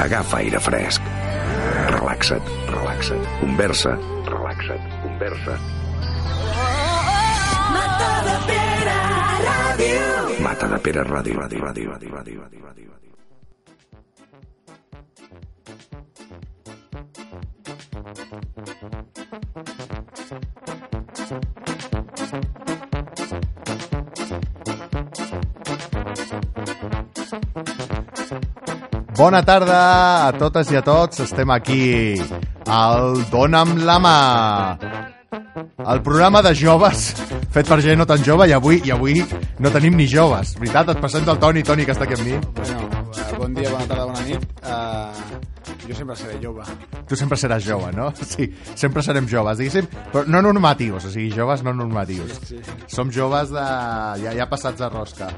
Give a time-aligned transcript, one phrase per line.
[0.00, 1.02] Agafa aire fresc.
[1.92, 3.24] Relaxa't, relaxa't.
[3.40, 3.92] Conversa,
[4.32, 5.54] relaxa't, conversa.
[7.74, 8.98] Mata de Pere
[9.48, 10.08] Ràdio.
[10.46, 13.09] Mata de Pere Ràdio, ràdio, ràdio, ràdio, ràdio, ràdio, ràdio.
[29.20, 29.80] Bona tarda
[30.24, 31.18] a totes i a tots.
[31.20, 32.16] Estem aquí
[32.72, 34.14] al Dóna'm la mà.
[35.92, 37.10] El programa de joves
[37.52, 39.20] fet per gent no tan jove i avui i avui
[39.60, 40.54] no tenim ni joves.
[40.62, 42.40] Veritat, et presento el Toni, Toni, que està aquí amb mi.
[42.62, 44.48] Bueno, eh, bon dia, bona tarda, bona nit.
[44.64, 46.64] Uh, jo sempre seré jove.
[47.12, 48.08] Tu sempre seràs jove, no?
[48.24, 52.40] Sí, sempre serem joves, diguéssim, però no normatius, o sigui, joves no normatius.
[52.40, 52.80] Sí, sí.
[52.96, 53.70] Som joves de...
[54.24, 55.28] ja, ja passats de rosca.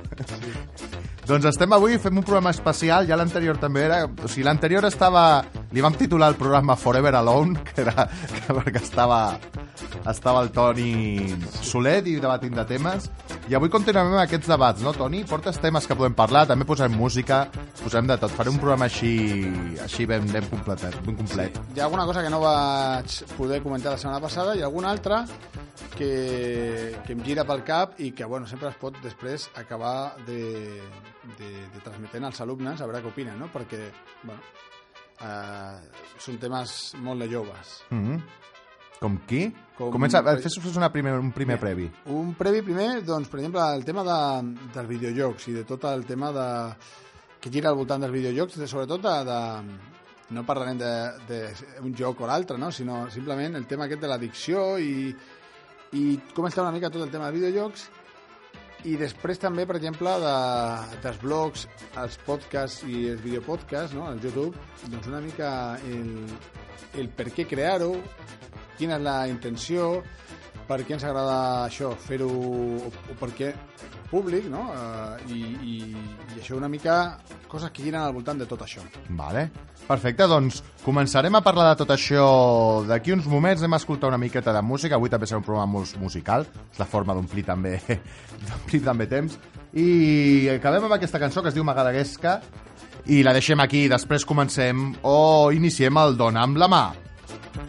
[1.27, 4.05] Doncs estem avui, fem un programa especial, ja l'anterior també era...
[4.07, 5.45] O sigui, l'anterior estava...
[5.73, 9.39] Li vam titular el programa Forever Alone, que era que perquè estava,
[10.11, 11.33] estava el Toni
[11.65, 13.09] Solet i debatint de temes.
[13.49, 15.23] I avui continuem amb aquests debats, no, Toni?
[15.29, 17.47] Portes temes que podem parlar, també posem música,
[17.81, 18.35] posem de tot.
[18.37, 19.15] Faré un programa així,
[19.81, 20.85] així ben, ben complet.
[21.07, 21.57] Ben complet.
[21.73, 25.23] Hi ha alguna cosa que no vaig poder comentar la setmana passada i alguna altra
[25.97, 30.43] que, que em gira pel cap i que bueno, sempre es pot després acabar de,
[31.39, 33.49] de, de transmetent als alumnes a veure què opinen, no?
[33.53, 33.87] perquè
[34.23, 34.41] bueno,
[35.23, 37.83] eh, són temes molt de joves.
[37.91, 38.23] Mm -hmm.
[39.01, 39.53] Com qui?
[39.77, 41.91] Com- Comença, fes, fes una primer, un primer previ.
[42.07, 46.05] Un previ primer, doncs, per exemple, el tema de, dels videojocs i de tot el
[46.05, 46.75] tema de,
[47.41, 49.41] que gira al voltant dels videojocs, de, sobretot de, de,
[50.31, 52.71] no parlarem d'un joc o l'altre, no?
[52.71, 55.15] sinó simplement el tema aquest de l'addicció i,
[55.93, 57.91] i com està una mica tot el tema de videojocs
[58.89, 60.35] i després també, per exemple, de,
[61.05, 61.67] dels blogs,
[62.03, 64.09] els podcasts i els videopodcasts, no?
[64.11, 64.59] el YouTube,
[64.89, 65.53] doncs una mica
[65.87, 66.13] el,
[66.99, 67.93] el per què crear-ho,
[68.79, 69.93] quina és la intenció,
[70.69, 73.53] per què ens agrada això, fer-ho, o, o per què
[74.13, 74.69] públic, no?
[74.69, 75.77] Uh, i, i,
[76.37, 77.19] I això una mica
[77.49, 78.85] coses que giren al voltant de tot això.
[79.17, 79.49] Vale.
[79.83, 82.25] Perfecte, doncs començarem a parlar de tot això
[82.89, 83.65] d'aquí uns moments.
[83.65, 84.97] Anem a escoltar una miqueta de música.
[84.97, 86.47] Avui també serà un programa molt musical.
[86.71, 87.79] És la forma d'omplir també,
[88.91, 89.39] també temps.
[89.73, 92.39] I acabem amb aquesta cançó que es diu Magadaguesca
[93.11, 93.87] i la deixem aquí.
[93.91, 95.17] Després comencem o
[95.57, 96.85] iniciem el Dona amb la mà.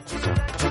[0.07, 0.62] Silenci.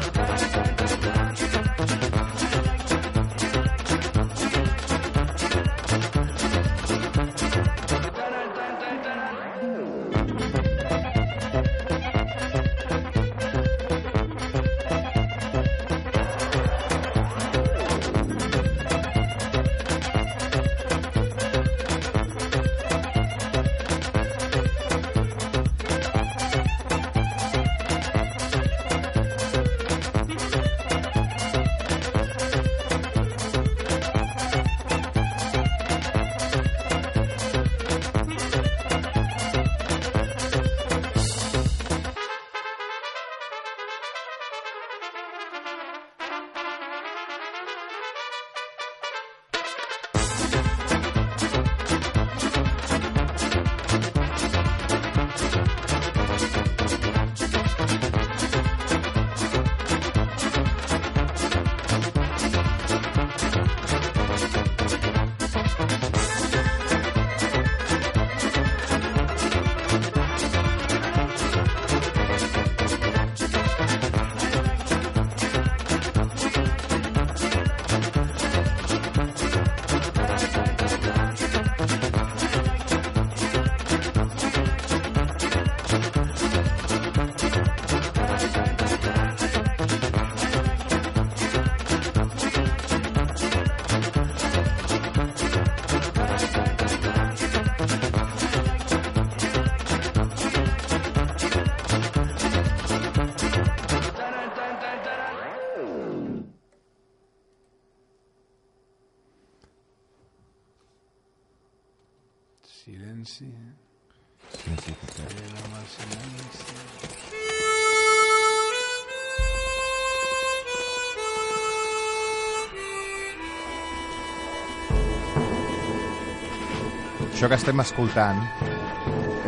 [127.42, 128.36] Això que estem escoltant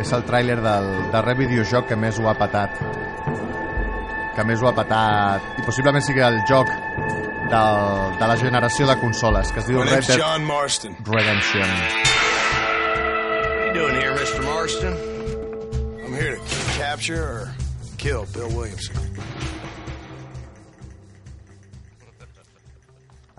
[0.03, 2.81] és el tràiler del darrer videojoc que més ho ha patat.
[4.35, 6.67] Que més ho ha patat i possiblement sigui el joc
[7.53, 7.79] del,
[8.19, 10.19] de la generació de consoles, que es diu Red Dead.
[11.07, 11.71] Redemption.
[11.71, 14.43] What are you doing here, Mr.
[14.43, 14.99] Marston?
[16.03, 16.41] I'm here to
[16.75, 17.55] capture or
[17.95, 19.14] kill Bill Williamson.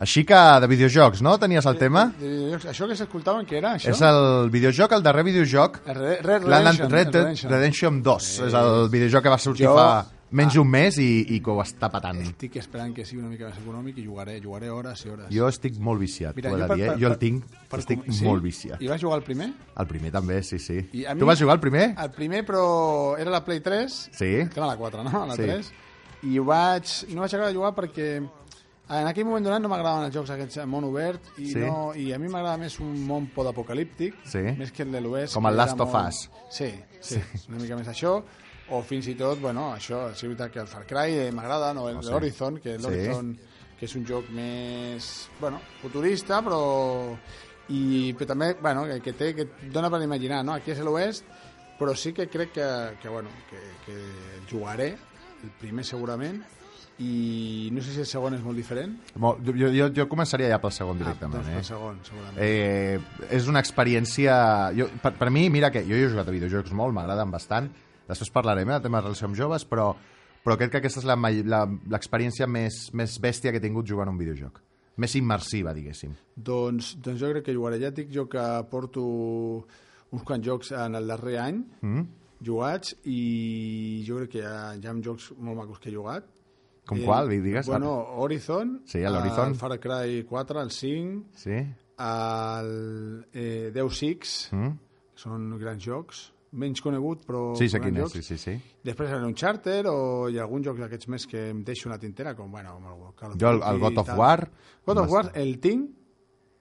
[0.07, 1.33] Així que de videojocs, no?
[1.43, 2.05] Tenies el tema?
[2.19, 2.67] De videojocs.
[2.71, 3.91] Això que s'escoltaven, què era, això?
[3.91, 6.91] És el videojoc, el darrer videojoc, El Red, Red Redemption.
[6.93, 7.51] Red Dead Redemption.
[7.53, 8.29] Redemption 2.
[8.47, 9.89] És el videojoc que va sortir Jo- fa
[10.37, 12.21] menys d'un mes i, i que ho està patant.
[12.23, 15.27] Estic esperant que sigui una mica més econòmic i jugaré, jugaré hores i hores.
[15.35, 16.89] Jo estic molt viciat, Mira, de per- dir, eh?
[16.93, 18.25] per- Jo el tinc, per estic com- sí?
[18.27, 18.83] molt viciat.
[18.83, 19.51] I vas jugar el primer?
[19.77, 20.79] El primer també, sí, sí.
[20.93, 21.95] I mi- Tu vas jugar el primer?
[21.99, 24.33] El primer, però era la Play 3, Sí.
[24.47, 25.27] que era la 4, no?
[25.27, 25.43] La Sí.
[25.43, 25.73] 3.
[26.23, 26.85] I ho vaig...
[27.15, 28.29] No vaig acabar de jugar perquè
[28.89, 31.59] en aquell moment donat no m'agradaven els jocs aquests en món obert i, Sí.
[31.59, 34.39] no, i a mi m'agrada més un món podapocalíptic Sí.
[34.59, 36.31] més que el de l'oest Com el Last of molt- Us.
[36.51, 38.23] sí, sí, una mica més això
[38.69, 41.73] o fins i tot, bueno, això sí, és veritat que el Far Cry eh, m'agrada,
[41.75, 42.11] no, el sí.
[42.11, 43.37] l'Horizon que l'Horizon
[43.79, 47.17] que és un joc més bueno, futurista però
[47.69, 50.55] i però també, bueno, que, que té que dona per imaginar, no?
[50.55, 51.25] Aquí és l'oest
[51.79, 53.97] però sí que crec que, que bueno, que, que
[54.51, 54.97] jugaré
[55.43, 56.43] el primer segurament
[56.99, 60.59] i no sé si el segon és molt diferent Molt, jo, jo, jo començaria ja
[60.63, 61.59] pel segon directament, ah, doncs eh?
[61.61, 64.37] el segon, segurament Eh, és una experiència...
[64.77, 67.69] Jo, per, per mi, mira que jo he jugat a videojocs molt, m'agraden bastant.
[68.09, 69.91] Després parlarem eh, de temes de relació amb joves, però,
[70.45, 71.09] però crec que aquesta és
[71.93, 74.63] l'experiència més, més bèstia que he tingut jugant a un videojoc.
[74.97, 76.15] Més immersiva, diguéssim.
[76.33, 77.81] Doncs, doncs jo crec que jugaré.
[77.83, 79.03] Ja dic jo que porto
[80.15, 82.07] uns quants jocs en el darrer any Mm?
[82.47, 86.25] jugats i jo crec que hi ha, hi ha jocs molt macos que he jugat.
[86.87, 87.67] Com qual, digues?
[87.67, 89.49] Bueno, Horizon, Sí, l'Horizon.
[89.49, 91.57] el Far Cry 4, el 5, Sí?
[92.31, 94.73] el eh, Deus Ex, Mm?
[95.17, 98.55] que són grans jocs, menys conegut, però Sí, sé quin és, sí, sí, sí.
[98.85, 102.35] Després el Uncharted o hi ha alguns jocs d'aquests més que em deixo una tintera,
[102.37, 104.11] com bueno, com el Call of Jo el- el God i of.
[104.17, 104.51] War,
[104.87, 105.91] God of War el tinc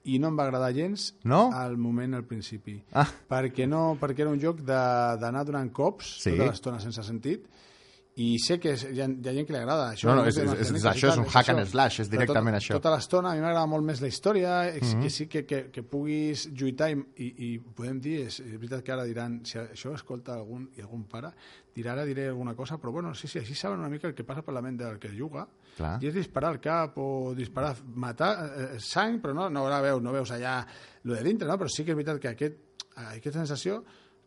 [0.06, 1.52] i no em va agradar gens No?
[1.54, 2.84] al moment, al principi.
[2.94, 3.08] Ah.
[3.30, 6.32] Perquè, no, perquè era un joc d'anar donant cops Sí.
[6.32, 7.46] tota l'estona sense sentit
[8.16, 10.08] i sé que és, hi, ha, hi ha gent que li agrada això.
[10.08, 12.62] No, no, és- és- és mecàniques això, és un hack and slash, és directament tot,
[12.64, 12.74] això.
[12.80, 15.02] Tota l'estona a mi m'agrada molt més la història, és Mhm.
[15.02, 18.84] que sí que, que, que puguis lluitar i, i, i podem dir, és, és veritat
[18.86, 21.34] que ara diran, si això escolta algun, i algun pare,
[21.76, 24.24] dirà ara diré alguna cosa, però bueno, sí, sí, així saben una mica el que
[24.24, 25.46] passa per la ment del que juga,
[25.76, 26.02] Clar.
[26.02, 28.32] i és disparar al cap o disparar, matar
[28.76, 30.66] eh, sang, però no, no la veus, no veus allà
[31.04, 31.58] lo de dintre, no?
[31.58, 32.56] però sí que és veritat que aquest,
[32.96, 33.84] aquesta sensació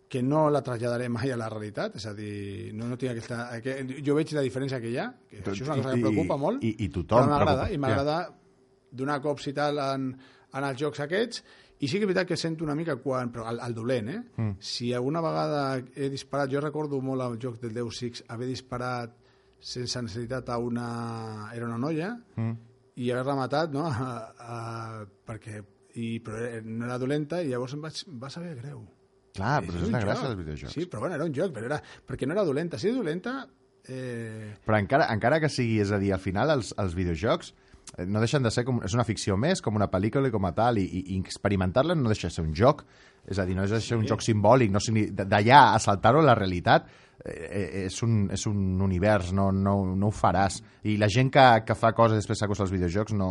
[0.09, 3.43] que no la traslladaré mai a la realitat, és a dir, no, no tinc aquesta...
[3.59, 6.05] Aquest, jo veig la diferència que hi ha, que això és una cosa que em
[6.07, 8.19] preocupa molt, i- i tothom però m'agrada, i m'agrada
[8.91, 10.07] donar cops i tal en,
[10.55, 11.43] en els jocs aquests,
[11.79, 13.29] i sí que és veritat que sento una mica quan...
[13.31, 14.23] Però el, el dolent, eh?
[14.41, 14.55] Mm.
[14.59, 15.61] Si alguna vegada
[15.95, 16.51] he disparat...
[16.51, 19.13] Jo recordo molt el joc del Deus Ex haver disparat
[19.61, 20.89] sense necessitat a una...
[21.55, 22.53] Era una noia mm.
[22.99, 23.85] i haver-la matat, no?
[23.87, 24.11] A,
[24.57, 25.61] a, perquè...
[25.99, 28.83] I, però era- no era dolenta i llavors em vaig, va saber greu.
[29.39, 30.75] Clar, però és un la gràcia dels videojocs.
[30.75, 32.81] Sí, però bueno, era un joc, però era, perquè no era dolenta.
[32.81, 33.41] Si és dolenta,
[33.89, 37.53] eh, Però encara, encara que sigui, és a dir, al final els, els videojocs
[37.97, 38.83] eh, no deixen de ser com...
[38.85, 42.13] És una ficció més, com una pel·lícula i com a tal, i, i, experimentar-la no
[42.13, 42.85] deixa de ser un joc.
[43.29, 44.83] És a dir, no deixa de ser un joc simbòlic, no
[45.25, 46.87] d'allà a saltar-ho a la realitat
[47.25, 50.61] eh, eh, és, un, és un univers, no, no, no ho faràs.
[50.89, 53.31] I la gent que, que fa coses i després s'acosta als videojocs no,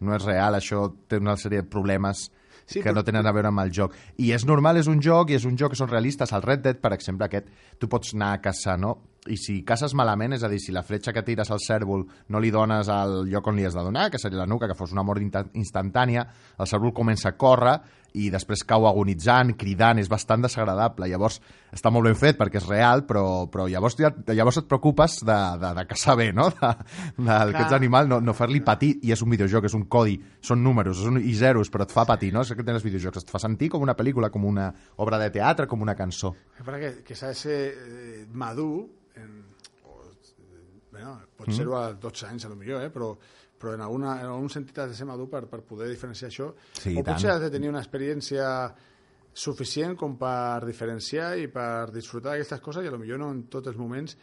[0.00, 2.28] no és real, això té una sèrie de problemes
[2.68, 3.94] Sí, que però- no tenen a veure amb el joc.
[4.20, 6.30] I és normal, és un joc, i és un joc que són realistes.
[6.36, 7.48] El Red Dead, per exemple, aquest,
[7.80, 8.98] tu pots anar a caçar, no?
[9.26, 12.40] I si caces malament, és a dir, si la fletxa que tires al cèrvol no
[12.40, 14.92] li dones al lloc on li has de donar, que seria la nuca, que fos
[14.92, 15.20] una mort
[15.54, 16.26] instantània,
[16.58, 17.78] el cèrvol comença a córrer
[18.18, 21.08] i després cau agonitzant, cridant, és bastant desagradable.
[21.10, 21.38] Llavors,
[21.74, 25.38] està molt ben fet perquè és real, però, però llavors, ja, llavors et preocupes de,
[25.62, 26.48] de, de caçar bé, no?
[26.58, 26.72] De,
[27.18, 30.62] de, d'aquests animals, no, no fer-li patir, i és un videojoc, és un codi, són
[30.64, 32.42] números són, i zeros, però et fa patir, no?
[32.42, 34.68] És que tenen els videojocs, et fa sentir com una pel·lícula, com una
[35.04, 36.34] obra de teatre, com una cançó.
[36.58, 38.86] Que que, que s'ha de ser eh, madur,
[39.18, 39.42] en,
[39.84, 39.98] o,
[40.92, 42.90] bueno, pot ser-ho a 12 anys, a lo millor, eh?
[42.94, 43.12] però,
[43.58, 46.52] però en, alguna, en algun sentit has de ser madur per, per poder diferenciar això.
[46.78, 47.36] Sí, o potser tant.
[47.36, 48.46] has de tenir una experiència
[49.34, 53.76] suficient com per diferenciar i per disfrutar d'aquestes coses i millor no en tots els
[53.78, 54.16] moments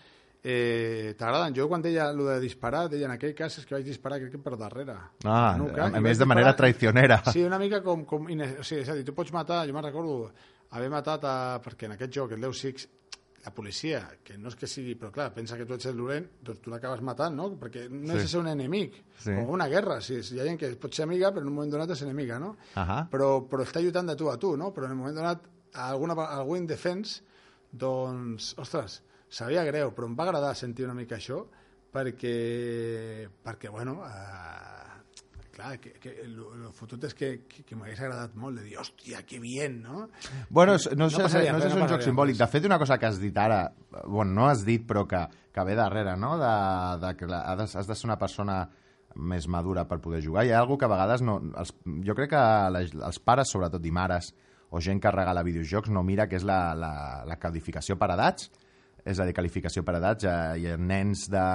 [0.44, 1.56] eh, t'agraden.
[1.58, 4.36] Jo quan deia el de disparar, deia en aquell cas és que vaig disparar crec
[4.36, 4.96] que per darrere.
[5.24, 7.22] Ah, nuca, a- a més de manera disparar- traicionera.
[7.32, 8.04] Sí, una mica com...
[8.06, 10.32] com o sigui, és a dir, tu pots matar, jo me'n recordo
[10.76, 12.88] haver matat a, perquè en aquest joc, el Deus Ex,
[13.46, 16.26] la policia, que no és que sigui, però clar, pensa que tu ets el dolent,
[16.42, 17.52] doncs tu l'acabes matant, no?
[17.62, 18.24] Perquè no Sí.
[18.24, 19.30] és ser un enemic, Sí.
[19.36, 21.72] com una guerra, si hi ha gent que pot ser amiga, però en un moment
[21.72, 22.56] donat és enemiga, no?
[22.76, 23.08] Ahà.
[23.12, 24.74] Però, però està lluitant de tu a tu, no?
[24.74, 27.22] Però en un moment donat, a alguna, algú indefens,
[27.72, 31.46] doncs, ostres, sabia greu, però em va agradar sentir una mica això,
[31.94, 34.95] perquè, perquè bueno, eh,
[35.56, 38.76] clar, que, que el, el fotut és que, que, que m'hagués agradat molt de dir,
[38.82, 40.10] hòstia, que bien, no?
[40.50, 42.38] Bueno, no, sé, no, passaria no sé si és no un joc simbòlic.
[42.42, 43.62] De fet, una cosa que has dit ara,
[44.04, 45.22] bueno, no has dit, però que,
[45.56, 46.36] que ve darrere, no?
[46.42, 46.56] De,
[47.06, 48.66] de que la, has, has de ser una persona
[49.16, 50.44] més madura per poder jugar.
[50.44, 51.38] Hi ha alguna que a vegades no...
[51.56, 51.72] Els,
[52.04, 52.44] jo crec que
[52.76, 54.34] la, els pares, sobretot i mares,
[54.76, 56.92] o gent que regala videojocs, no mira que és la, la,
[57.28, 58.50] la calificació per edats,
[59.06, 60.28] és a dir, qualificació per edats.
[60.28, 61.46] Eh, Hi ha nens de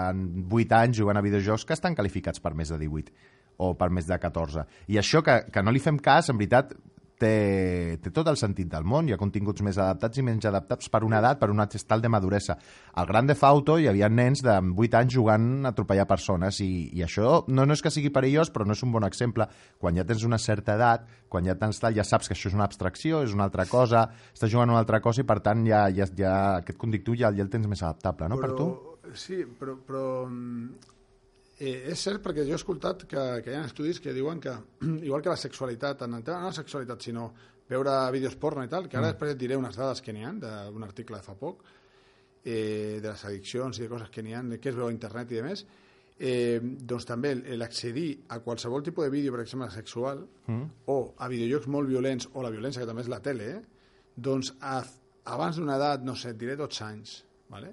[0.57, 3.13] 8 anys jugant a videojocs que estan qualificats per més de 18
[3.61, 4.65] o per més de 14.
[4.89, 6.73] I això que, que no li fem cas, en veritat,
[7.21, 9.09] té, té tot el sentit del món.
[9.09, 12.11] Hi ha continguts més adaptats i menys adaptats per una edat, per un estal de
[12.13, 12.57] maduresa.
[13.01, 16.71] Al Gran Theft Auto hi havia nens de 8 anys jugant a atropellar persones i,
[16.97, 19.47] i això no, no és que sigui perillós, però no és un bon exemple.
[19.81, 22.57] Quan ja tens una certa edat, quan ja tens tal, ja saps que això és
[22.57, 25.87] una abstracció, és una altra cosa, estàs jugant una altra cosa i per tant ja,
[25.95, 28.71] ja, ja aquest conductiu ja, ja el tens més adaptable, no, per tu?
[29.17, 30.97] Sí, però, però mm,
[31.61, 34.55] eh, és cert perquè jo he escoltat que, que hi ha estudis que diuen que,
[35.07, 37.31] igual que la sexualitat, en el tema no la sexualitat, sinó
[37.71, 40.33] veure vídeos porno i tal, que ara després et diré unes dades que n'hi ha
[40.43, 41.61] d'un article de fa poc,
[42.43, 45.31] eh, de les addiccions i de coses que n'hi ha, que es veu a internet
[45.31, 45.63] i demés,
[46.19, 50.65] eh, doncs també el- l'accedir a qualsevol tipus de vídeo, per exemple, sexual, mm.
[50.87, 53.63] o a videojocs molt violents, o la violència, que també és la tele, eh?
[54.17, 54.81] doncs a,
[55.31, 57.15] abans d'una edat, no sé, diré 12 anys,
[57.49, 57.71] ¿vale?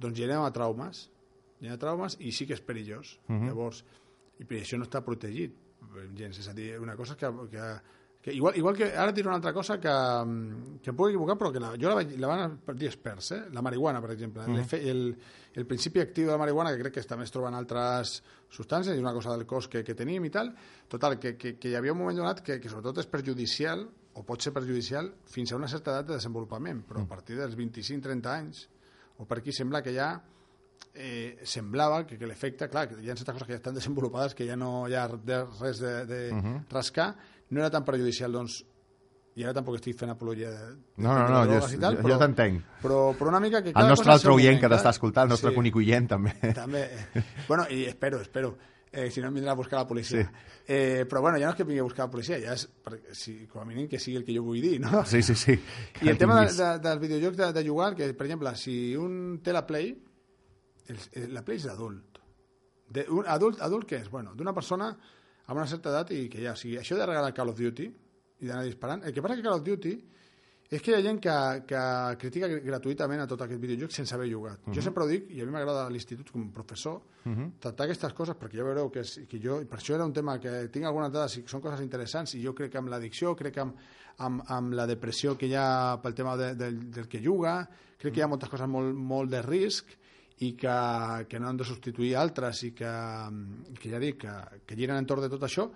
[0.00, 1.10] doncs genera traumes,
[1.60, 3.18] genera traumes i sí que és perillós.
[3.28, 3.46] Mm -hmm.
[3.48, 3.84] Llavors,
[4.38, 5.54] i per això no està protegit
[6.16, 7.66] gens, és a dir, una cosa que, que,
[8.26, 11.12] que igual, igual que ara et diré una altra cosa que, mm, que em puc
[11.12, 13.40] equivocar però que la, jo la, vaig, la van dir experts eh?
[13.54, 14.80] la marihuana per exemple mm -hmm.
[14.90, 15.16] el,
[15.54, 18.98] el principi actiu de la marihuana que crec que també es troben altres substàncies i
[18.98, 20.54] una cosa del cos que, que tenim i tal
[20.88, 24.24] total, que, que, que hi havia un moment donat que, que sobretot és perjudicial o
[24.24, 28.26] pot ser perjudicial fins a una certa edat de desenvolupament però a partir dels 25-30
[28.26, 28.68] anys
[29.18, 30.20] o per aquí sembla que ja
[30.96, 34.34] eh, semblava que, que l'efecte, clar, que hi ha certes coses que ja estan desenvolupades,
[34.34, 36.64] que ja no hi ha de, res de, de uh -huh.
[36.70, 37.14] rascar,
[37.50, 38.64] no era tan perjudicial, doncs,
[39.36, 42.18] i ara tampoc estic fent apologia de, de No, no, no, jo- tal, jo- jo
[42.18, 42.62] t'entenc.
[42.82, 43.68] Però, però una mica que...
[43.74, 45.56] El nostre altre oient que t'està escoltant, el nostre Sí.
[45.58, 46.32] únic oient també.
[46.54, 46.88] També.
[47.46, 48.56] Bueno, i espero, espero.
[48.90, 50.22] Eh, si no em vindrà a buscar la policia.
[50.22, 50.28] Sí.
[50.68, 53.12] Eh, però bueno, ja no és que vingui a buscar la policia, ja és, perquè,
[53.12, 55.04] si, com a mínim, que sigui el que jo vull dir, no?
[55.04, 55.52] Sí, sí, sí.
[56.00, 59.40] I el tema de, de, dels videojocs de, de jugar, que per exemple, si un
[59.44, 59.98] té la Play,
[61.32, 62.20] la Play és d'adult.
[62.88, 64.10] De, un adult, adult què és?
[64.10, 64.90] Bueno, d'una persona
[65.46, 67.86] amb una certa edat i que ja, o sigui, això de regalar Call of Duty
[68.42, 69.94] i d'anar disparant, el que passa que Call of Duty
[70.66, 71.34] és que hi ha gent que,
[71.70, 71.80] que
[72.18, 74.64] critica gratuïtament a tot aquest videojoc sense haver jugat.
[74.74, 76.96] Jo sempre ho dic, i a mi m'agrada a l'institut com a professor,
[77.62, 80.40] tractar aquestes coses, perquè ja veureu que, és, que jo, per això era un tema
[80.42, 83.54] que tinc algunes dades i són coses interessants, i jo crec que amb l'addicció, crec
[83.54, 83.78] que amb,
[84.26, 87.60] amb, amb la depressió que hi ha pel tema de, del, del que juga,
[87.96, 89.94] crec que hi ha moltes coses molt, molt de risc,
[90.44, 90.76] i que,
[91.30, 92.92] que no han de substituir altres i que,
[93.80, 95.70] que ja dic, que, que giren entorn de tot això,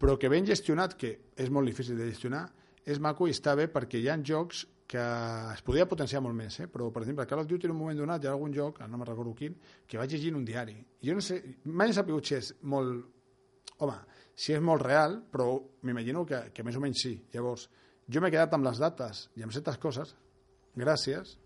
[0.00, 2.46] però que ben gestionat, que és molt difícil de gestionar,
[2.88, 5.02] és maco i està bé perquè hi ha jocs que
[5.52, 6.66] es podria potenciar molt més, eh?
[6.66, 8.98] però per exemple Call of Duty en un moment donat hi ha algun joc, no
[8.98, 9.54] me'n recordo quin,
[9.86, 10.74] que vaig llegir en un diari.
[11.04, 11.38] Jo no sé,
[11.70, 13.04] mai he sabut si és molt...
[13.80, 13.94] Home,
[14.36, 15.54] si és molt real, però
[15.86, 17.14] m'imagino que, que més o menys sí.
[17.32, 17.68] Llavors,
[18.10, 20.16] jo m'he quedat amb les dates i amb certes coses
[20.76, 21.36] gràcies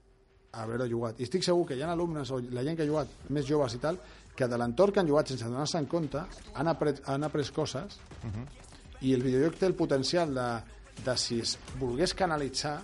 [0.63, 1.21] haver-ho jugat.
[1.21, 3.75] I estic segur que hi ha alumnes o la gent que ha jugat més joves
[3.75, 3.99] i tal,
[4.35, 6.23] que de l'entorn que han jugat sense donar-se en compte
[6.55, 7.99] han après, han après coses
[9.05, 10.49] i el videojoc té el potencial de,
[11.05, 12.81] de si es volgués canalitzar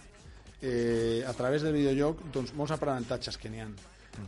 [0.60, 3.70] eh, a través del videojoc doncs molts aprenentatges que n'hi ha.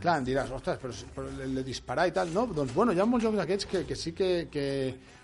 [0.01, 2.47] Clar, em diràs, ostres, però, però el de disparar i tal, no?
[2.47, 4.65] Doncs bueno, hi ha molts jocs d'aquests que, que sí que, que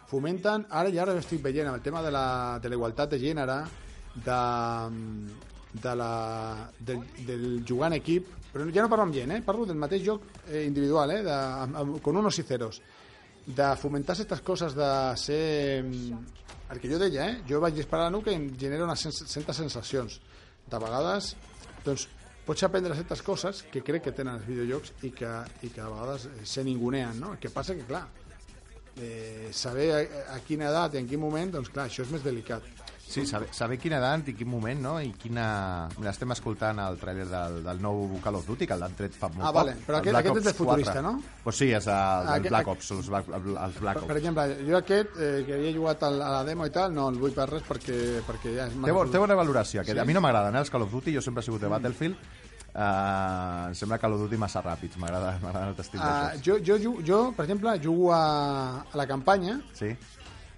[0.10, 2.26] fomenten, ara ja ara ho estic veient, amb el tema de la,
[2.62, 3.58] de la igualtat de gènere,
[4.26, 4.42] de,
[5.74, 9.42] de la, del, del jugar en equip, però ja no parlo amb gent, eh?
[9.46, 11.22] parlo del mateix joc eh, individual, eh?
[11.24, 12.82] de, amb, amb, con unos y ceros,
[13.46, 15.84] de fomentar aquestes coses de ser...
[15.84, 16.26] mm,
[16.70, 17.38] El que jo deia, eh?
[17.50, 20.20] jo vaig disparar a i em genera unes sens- certes sensacions.
[20.70, 21.32] De vegades,
[21.82, 22.04] doncs,
[22.46, 25.32] pots aprendre certes coses que crec que tenen els videojocs i que,
[25.66, 27.32] i que a vegades eh, se ninguneen, no?
[27.34, 28.04] El que passa que, clar,
[29.02, 30.04] eh, saber a,
[30.36, 32.62] a quina edat i en quin moment, doncs clar, això és més delicat.
[33.10, 34.92] Sí, saber, saber quina edat i quin moment, no?
[35.02, 35.88] I quina...
[35.98, 39.32] Mira, estem escoltant el trailer del, del nou Call of Duty, que l'han tret fa
[39.34, 39.56] molt Ah, poc.
[39.64, 41.02] vale, però aquest- Black aquest és de futurista, 4.
[41.08, 41.24] no?
[41.44, 44.08] Pues sí, és el, Ah, el aquest- Black Ops, els, Black- els Black Per, Ops.
[44.14, 47.18] per exemple, jo aquest, eh, que havia jugat a la demo i tal, no el
[47.18, 48.78] vull per res perquè, perquè ja és...
[48.86, 49.98] Té, bo, té bona valoració, aquest.
[49.98, 50.04] Sí?
[50.04, 52.16] A mi no m'agraden eh, els Call of Duty, jo sempre he sigut de Battlefield.
[52.70, 56.62] Uh, em sembla Call of Duty massa ràpids, m'agrada el estil de Ah, jocs.
[56.68, 59.90] jo, jo, jo, per exemple, jugo a, a la campanya Sí,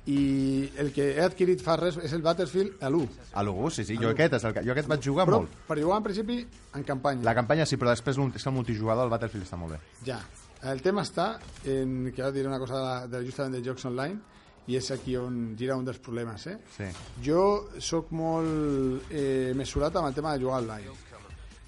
[0.09, 3.07] i el que he adquirit fa res és el Battlefield a l'1.
[3.33, 3.97] a l'Ugu, sí, sí.
[4.01, 5.49] Jo aquest, és el, que- jo aquest vaig jugar Però molt.
[5.67, 7.23] per jugar en principi en campanya.
[7.23, 9.79] La campanya sí, però després és que el multijugador del Battlefield està molt bé.
[10.05, 10.19] Ja.
[10.63, 14.19] El tema està en que ara diré una cosa de, de justament de jocs online
[14.67, 16.57] i és aquí on gira un dels problemes, eh?
[16.77, 16.85] Sí.
[17.23, 20.91] Jo sóc molt eh, mesurat amb el tema de jugar online,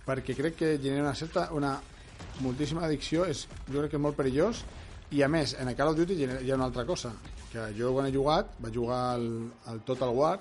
[0.05, 1.79] perquè crec que genera una certa, una
[2.41, 4.63] moltíssima addicció, és, jo crec que és molt perillós,
[5.11, 7.11] i a més, en el Call of Duty hi ha una altra cosa,
[7.53, 9.29] que jo quan he jugat, vaig jugar al,
[9.69, 10.35] al Total War,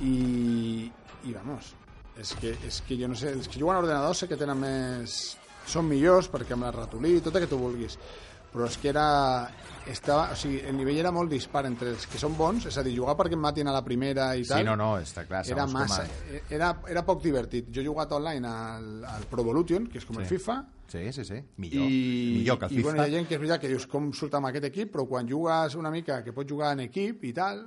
[0.00, 0.88] i,
[1.28, 1.74] i vamos,
[2.18, 4.60] és que, és que jo no sé, els que juguen a ordenador sé que tenen
[4.64, 5.22] més...
[5.62, 7.94] Són millors perquè amb la ratolí, tot el que tu vulguis,
[8.52, 9.06] però és que era...
[9.82, 12.84] Estava, o sigui, el nivell era molt dispar entre els que són bons, és a
[12.86, 14.60] dir, jugar perquè em matin a la primera i tal...
[14.60, 15.40] Sí, no, no, està clar.
[15.50, 17.66] era massa, a- era, era poc divertit.
[17.74, 20.22] Jo he jugat online al, al Pro Evolution, que és com Sí.
[20.22, 20.56] el FIFA,
[20.92, 21.40] Sí, sí, sí.
[21.56, 21.88] Millor.
[21.90, 21.98] i,
[22.38, 22.88] Millor que el i FIFA.
[22.90, 25.06] bueno, hi ha gent que és veritat que dius com surt amb aquest equip, però
[25.08, 27.64] quan jugues una mica que pots jugar en equip i tal,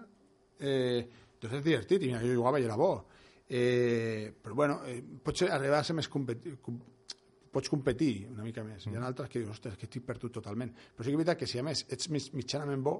[0.59, 1.09] eh,
[1.41, 2.93] doncs és divertit, i mira, jo jugava i era bo.
[3.49, 6.55] Eh, però bueno, eh, pots ser- arribar a ser més competitiu,
[7.55, 8.83] pots competir una mica més.
[8.83, 8.93] Mm.
[8.93, 10.73] Hi ha altres que dius, ostres, que estic perdut totalment.
[10.75, 12.97] Però sí que és veritat que si a més ets mitjanament bo,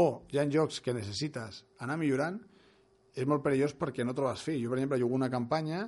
[0.00, 2.40] o hi ha jocs que necessites anar millorant,
[3.14, 4.58] és molt perillós perquè no trobes fi.
[4.60, 5.86] Jo, per exemple, jugo una campanya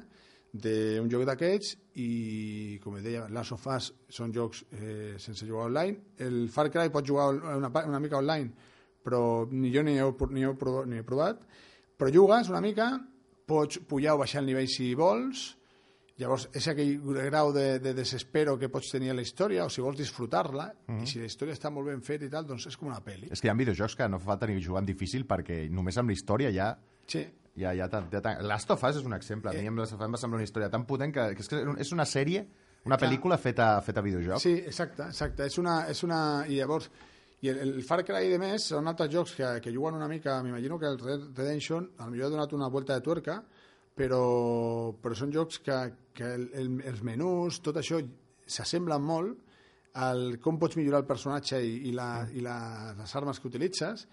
[0.56, 5.66] d'un joc d'aquests i, com et deia, Last of Us són jocs eh, sense jugar
[5.66, 6.14] online.
[6.22, 8.54] El Far Cry pot jugar una, una mica online,
[9.04, 9.20] però
[9.50, 11.42] ni jo ni he, ni he, provat, ni he provat.
[11.98, 12.92] Però jugues una mica,
[13.46, 15.50] pots pujar o baixar el nivell si vols,
[16.16, 16.94] Llavors, és aquell
[17.28, 20.70] grau de, de desespero que pots tenir a la història, o si vols disfrutar-la,
[21.02, 23.28] i si la història està molt ben feta i tal, doncs és com una pel·li.
[23.32, 26.12] És que hi ha videojocs que no fa falta ni jugar difícil perquè només amb
[26.12, 26.76] la història ja...
[27.06, 29.48] Sí, Ja, ja, ja, ja, Last of Us és un exemple.
[29.48, 31.40] A mi amb Last of Us em va semblar una història tan potent que, que
[31.40, 32.42] és, que és una sèrie,
[32.84, 34.42] una pel·lícula feta, feta a videojoc.
[34.42, 35.46] sí, exacte, exacte.
[35.48, 36.18] És una, és una...
[36.48, 36.90] I llavors,
[37.40, 40.36] i el, el Far Cry de més són altres jocs que, que juguen una mica,
[40.44, 43.40] m'imagino que el Red Redemption millor ha donat una volta de tuerca,
[43.96, 45.80] però, però són jocs que,
[46.16, 48.00] que el, el, els menús, tot això
[48.46, 49.42] s'assemblen molt
[49.96, 52.56] al com pots millorar el personatge i, i, la, i la,
[52.98, 54.04] les armes que utilitzes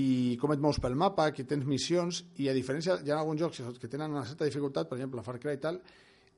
[0.00, 3.42] i com et mous pel mapa, que tens missions i a diferència, hi ha alguns
[3.42, 5.80] jocs que tenen una certa dificultat, per exemple, Far Cry i tal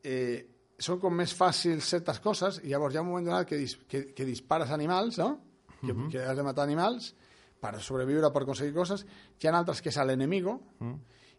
[0.02, 0.42] eh,
[0.82, 3.76] són com més fàcils certes coses i llavors hi ha un moment donat que, dis,
[3.88, 5.30] que, que dispares animals, no?
[5.82, 7.12] Que, que has de matar animals
[7.62, 9.02] per sobreviure, per aconseguir coses.
[9.38, 10.56] Hi ha altres que és l'enemigo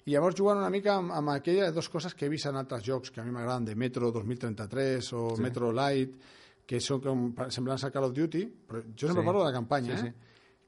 [0.06, 2.84] i llavors juguen una mica amb, amb aquelles dues coses que he vist en altres
[2.84, 5.42] jocs que a mi m'agraden, de Metro 2033 o sí.
[5.42, 6.14] Metro Light,
[6.68, 9.26] que són com semblants a Call of Duty, però jo sempre Sí.
[9.28, 10.14] parlo de la campanya, Sí, eh?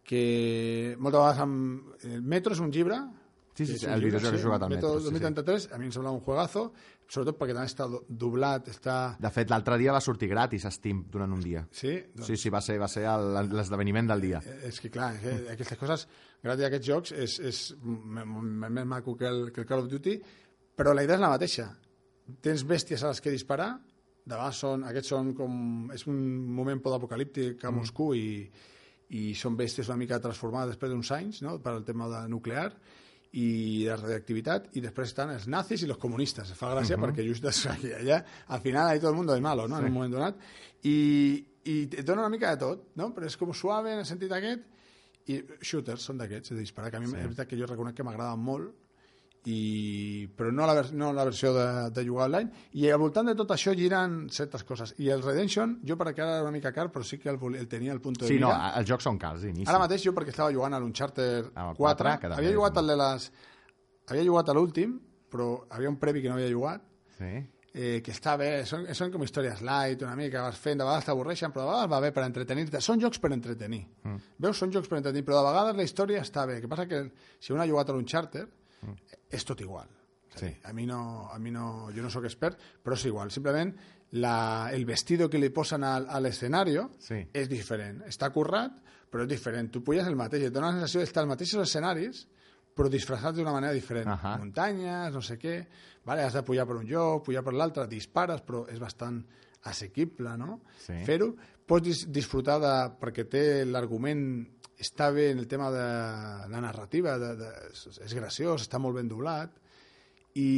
[0.06, 1.94] que moltes vegades amb...
[2.04, 3.00] El Metro és un llibre
[3.56, 5.12] Sí, sí, sí, el videojoc que he jugat al Metro, sí, sí.
[5.14, 6.66] 2033, a mi em sembla un juegazo,
[7.08, 8.96] sobretot perquè també està do- doblat, està...
[9.24, 11.62] De fet, l'altre dia va sortir gratis a Steam durant un dia.
[11.72, 13.06] Sí, doncs, Sí, sí, va ser, va ser
[13.48, 14.42] l'esdeveniment del dia.
[14.68, 16.04] és que clar, que aquestes coses,
[16.44, 20.18] gràcies a aquests jocs, és, és més maco que el, que el Call of Duty,
[20.76, 21.70] però la idea és la mateixa.
[22.42, 23.70] Tens bèsties a les que disparar,
[24.26, 25.56] de vegades són, aquests són com...
[25.94, 26.20] És un
[26.60, 28.50] moment podapocalíptic a Moscou i,
[29.16, 32.72] i són bèsties una mica transformades després d'uns anys, no?, per al tema de nuclear,
[33.36, 33.48] i
[33.84, 36.54] de radioactivitat, i després estan els nazis i els comunistes.
[36.56, 39.80] Fa gràcia perquè just aquí, allà, al final ahí todo el mundo es malo, no?,
[39.80, 40.40] en un moment donat.
[40.88, 40.96] I,
[41.66, 44.32] i et dona una mica de tot, no?, però és com suave en el sentit
[44.32, 44.64] aquest,
[45.28, 47.18] i shooters són d'aquests, de disparar, que a mi sí.
[47.18, 48.85] és veritat que jo reconec que m'agraden molt,
[49.46, 53.36] i, però no la, no la versió de, de jugar online i al voltant de
[53.38, 56.88] tot això giren certes coses i el Redemption, jo perquè ara era una mica car
[56.94, 59.20] però sí que el, el tenia al punt de Sí, no, mira els jocs són
[59.22, 59.70] cars d'inici.
[59.70, 62.50] ara mateix jo perquè estava jugant a l'Uncharted Ah, el 4, 4, que també havia
[62.54, 63.32] és jugat el de les
[64.10, 64.98] havia jugat a l'últim
[65.32, 66.82] però havia un previ que no havia jugat
[67.18, 67.30] Sí.
[67.76, 71.06] eh, que està bé, són, són com històries light una mica, vas fent, de vegades
[71.08, 74.18] t'avorreixen però de vegades va bé per entretenir-te, són jocs per entretenir mm.
[74.40, 77.02] veus, són jocs per entretenir però de vegades la història està bé, que passa que
[77.40, 78.48] si un ha jugat a l'Uncharted
[78.82, 78.96] mm.
[79.36, 79.88] És tot igual
[80.36, 83.30] És a mi no, a mi no, jo no sóc expert, però és igual.
[83.32, 83.70] Simplement
[84.20, 87.22] la, el vestido que li posen al, a l'escenari Sí.
[87.32, 88.02] és diferent.
[88.10, 88.76] Està currat,
[89.10, 89.70] però és diferent.
[89.72, 92.26] Tu puges el mateix, et dona la sensació d'estar als mateixos escenaris,
[92.76, 94.10] però disfressats d'una manera diferent.
[94.12, 94.36] Ahà.
[94.42, 95.56] Muntanyes, no sé què,
[96.06, 99.20] vale, has de pujar per un lloc, pujar per l'altre, dispares, però és bastant
[99.66, 100.60] assequible, no?
[100.86, 101.00] Sí.
[101.08, 101.32] Fer-ho.
[101.66, 104.22] Pots dis disfrutar de, perquè té l'argument
[104.78, 105.86] està bé en el tema de
[106.52, 107.50] la narrativa, de, de,
[108.06, 109.56] és, graciós, està molt ben doblat,
[110.36, 110.50] i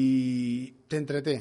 [0.90, 1.38] t'entreté.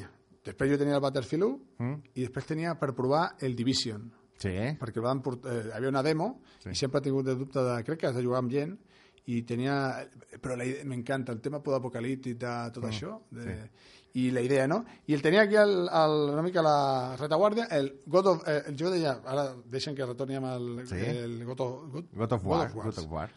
[0.47, 1.97] Després jo tenia el Battlefield 1 Mm.
[2.15, 5.45] i després tenia per provar el Division, Sí, perquè van port...
[5.49, 6.69] eh, havia una demo Sí.
[6.69, 7.83] i sempre he tingut el dubte de...
[7.83, 8.75] Crec que has de jugar amb gent
[9.25, 10.07] i tenia...
[10.41, 13.15] Però m'encanta el tema podapocalíptic de tot això.
[13.31, 13.55] De...
[14.17, 14.79] I la idea, no?
[15.05, 16.77] I el tenia aquí el, el, una mica a la
[17.19, 18.43] retaguardia, el God of...
[18.49, 20.97] Eh, jo deia, ara deixen que retorni amb el, Sí.
[21.05, 22.63] el God of, God, God of War.
[22.73, 22.87] Wars.
[22.95, 23.29] God of War.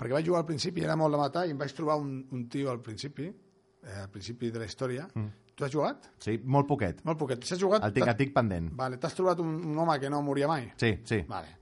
[0.00, 2.44] Perquè vaig jugar al principi, era molt de matar, i em vaig trobar un, un
[2.48, 5.08] tio al principi, eh, al principi de la història.
[5.12, 5.26] Mm.
[5.56, 6.06] Tu has jugat?
[6.22, 7.02] Sí, molt poquet.
[7.04, 7.42] Molt poquet.
[7.44, 7.82] Si has jugat...
[7.84, 8.70] El tinc, el tinc pendent.
[8.78, 10.70] Vale, t'has trobat un, un home que no moria mai?
[10.80, 11.18] Sí, sí.
[11.28, 11.58] Vale.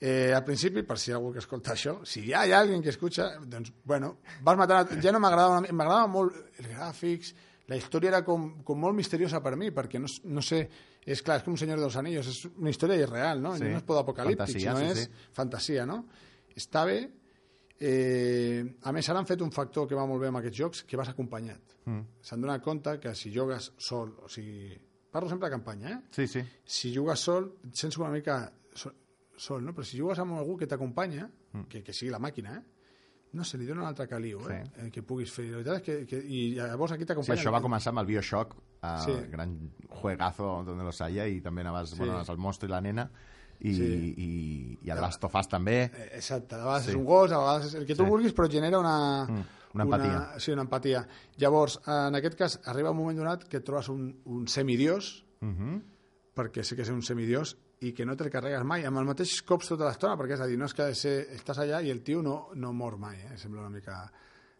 [0.00, 2.54] Eh, al principi, per si hi ha algú que escolta això, si hi ha, hi
[2.54, 4.84] ha algú que escucha, doncs, bueno, vas matar...
[5.00, 7.34] Ja no m'agradava, m'agradava molt els gràfics,
[7.68, 10.62] la història era com, com molt misteriosa per mi, perquè no, no sé,
[11.04, 13.54] és clar, és com un Senyor dels Anillos, és una història irreal, no?
[13.56, 13.68] Sí.
[13.70, 15.28] No és por apocalíptic, Fantasia, sinó sí, és sí.
[15.38, 16.00] fantasia, no?
[16.54, 16.98] Està bé,
[17.80, 20.82] eh, a més ara han fet un factor que va molt bé amb aquests jocs,
[20.88, 21.78] que vas acompanyat.
[21.86, 22.02] Mm.
[22.24, 24.74] S'han donat compte que si jugues sol, o sigui,
[25.14, 26.00] parlo sempre de campanya, eh?
[26.10, 26.44] Sí, sí.
[26.64, 28.42] si jugues sol, et sents una mica
[29.36, 29.72] sol no?
[29.74, 31.68] però si jugues amb algú que t'acompanya, Mm.
[31.70, 32.73] que, que sigui la màquina, eh?
[33.34, 34.62] No se li dona un altre caliu, eh?
[34.64, 34.80] Sí.
[34.86, 34.90] eh?
[34.90, 35.44] que puguis fer.
[35.50, 37.40] La veritat és que, que i llavors aquí Sí, t'acompanya...
[37.40, 39.12] això va començar amb el Bioshock, el Sí.
[39.30, 41.96] gran juegazo donde los haya, i també anaves, Sí.
[41.98, 43.10] bueno, anaves al monstro i la nena,
[43.60, 44.14] i, Sí.
[44.16, 45.84] i, i el Last of Us també.
[45.84, 46.90] Eh, Exacte, a vegades Sí.
[46.90, 48.08] és un gos, a vegades és el que tu Sí.
[48.10, 49.26] vulguis, però genera una...
[49.28, 49.44] Mm,
[49.74, 50.10] una empatia.
[50.16, 51.06] Una, sí, una empatia.
[51.36, 55.82] Llavors, en aquest cas, arriba un moment donat que trobes un, un semidiós, Uh -huh.
[56.34, 59.36] perquè sé que és un semidiós, i que no te'l carregues mai, amb el mateix
[59.46, 62.02] cops tota l'estona, perquè és a dir, no és que ser, estàs allà i el
[62.06, 63.36] tio no, no mor mai, eh?
[63.40, 63.98] sembla una mica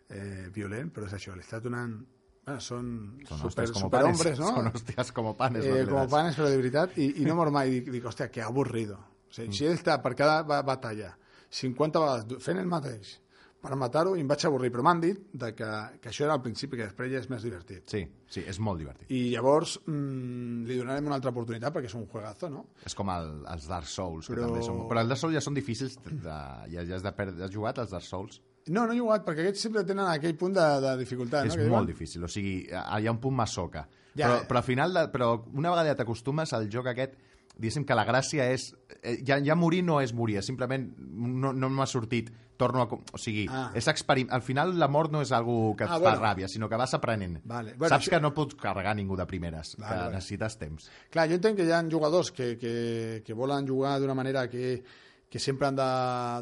[0.08, 1.96] eh, violent, però és això, li donant...
[2.44, 2.88] Bueno, són,
[3.24, 4.38] Son super, como superhombres, panes.
[4.42, 4.48] no?
[4.54, 5.64] Son hostias como panes.
[5.64, 7.70] eh, com panes, però de veritat, i, i no mor mai.
[7.78, 8.98] Dic, dic hòstia, que avorrido.
[9.30, 11.14] O sigui, Si ell està per cada ba- batalla
[11.48, 13.14] 50 vegades fent el mateix
[13.64, 14.70] per matar-ho, i em vaig avorrir.
[14.74, 15.70] Però m'han dit de que,
[16.04, 17.82] que això era al principi, que després ja és més divertit.
[17.90, 19.08] Sí, sí, és molt divertit.
[19.10, 22.66] I llavors mm, li donarem una altra oportunitat perquè és un juegazo, no?
[22.84, 24.84] És com el, els Dark Souls, Però- que també són...
[24.90, 26.38] Però els Dark Souls ja són difícils, de,
[26.76, 28.40] ja, ja has, de perdre, has jugat als Dark Souls?
[28.68, 31.50] No, no he jugat, perquè aquests sempre tenen aquell punt de, de dificultat.
[31.50, 31.66] és no?
[31.68, 31.90] Molt diuen.
[31.90, 33.82] difícil, o sigui, hi ha un punt massoca.
[34.14, 34.46] Ja, però, eh.
[34.48, 37.18] però al final, de, però una vegada ja t'acostumes al joc aquest,
[37.54, 38.70] diguéssim que la gràcia és...
[39.02, 42.88] eh, Ja, ja morir no és morir, és simplement no, no m'ha sortit, torno a...
[43.12, 43.70] O sigui, Ah.
[43.74, 44.28] és experim...
[44.30, 46.20] al final la mort no és algo que et Ah, fa bueno.
[46.22, 47.40] ràbia, sinó que vas aprenent.
[47.44, 47.74] Vale.
[47.74, 50.14] Bueno, Saps això- que no pots carregar ningú de primeres, Vale, que vale.
[50.14, 50.90] necessites temps.
[51.10, 54.82] Clar, jo entenc que hi ha jugadors que, que, que volen jugar d'una manera que,
[55.28, 55.90] que sempre han de,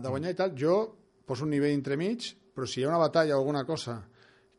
[0.03, 0.53] de guanyar i tal.
[0.59, 4.03] Jo poso un nivell entremig, però si hi ha una batalla o alguna cosa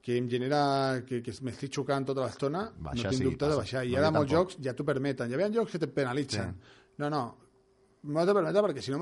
[0.02, 3.62] que em genera que, que m'estic xocant tota l'estona, no tinc sí, dubte de passa.
[3.62, 3.86] baixar.
[3.86, 4.50] I No, ara molts tampoc.
[4.52, 5.30] jocs ja t'ho permeten.
[5.30, 6.50] Hi havia jocs que te penalitzen.
[6.52, 6.94] Sí.
[6.98, 7.22] No, no,
[8.04, 8.98] m'ho de permetre perquè si no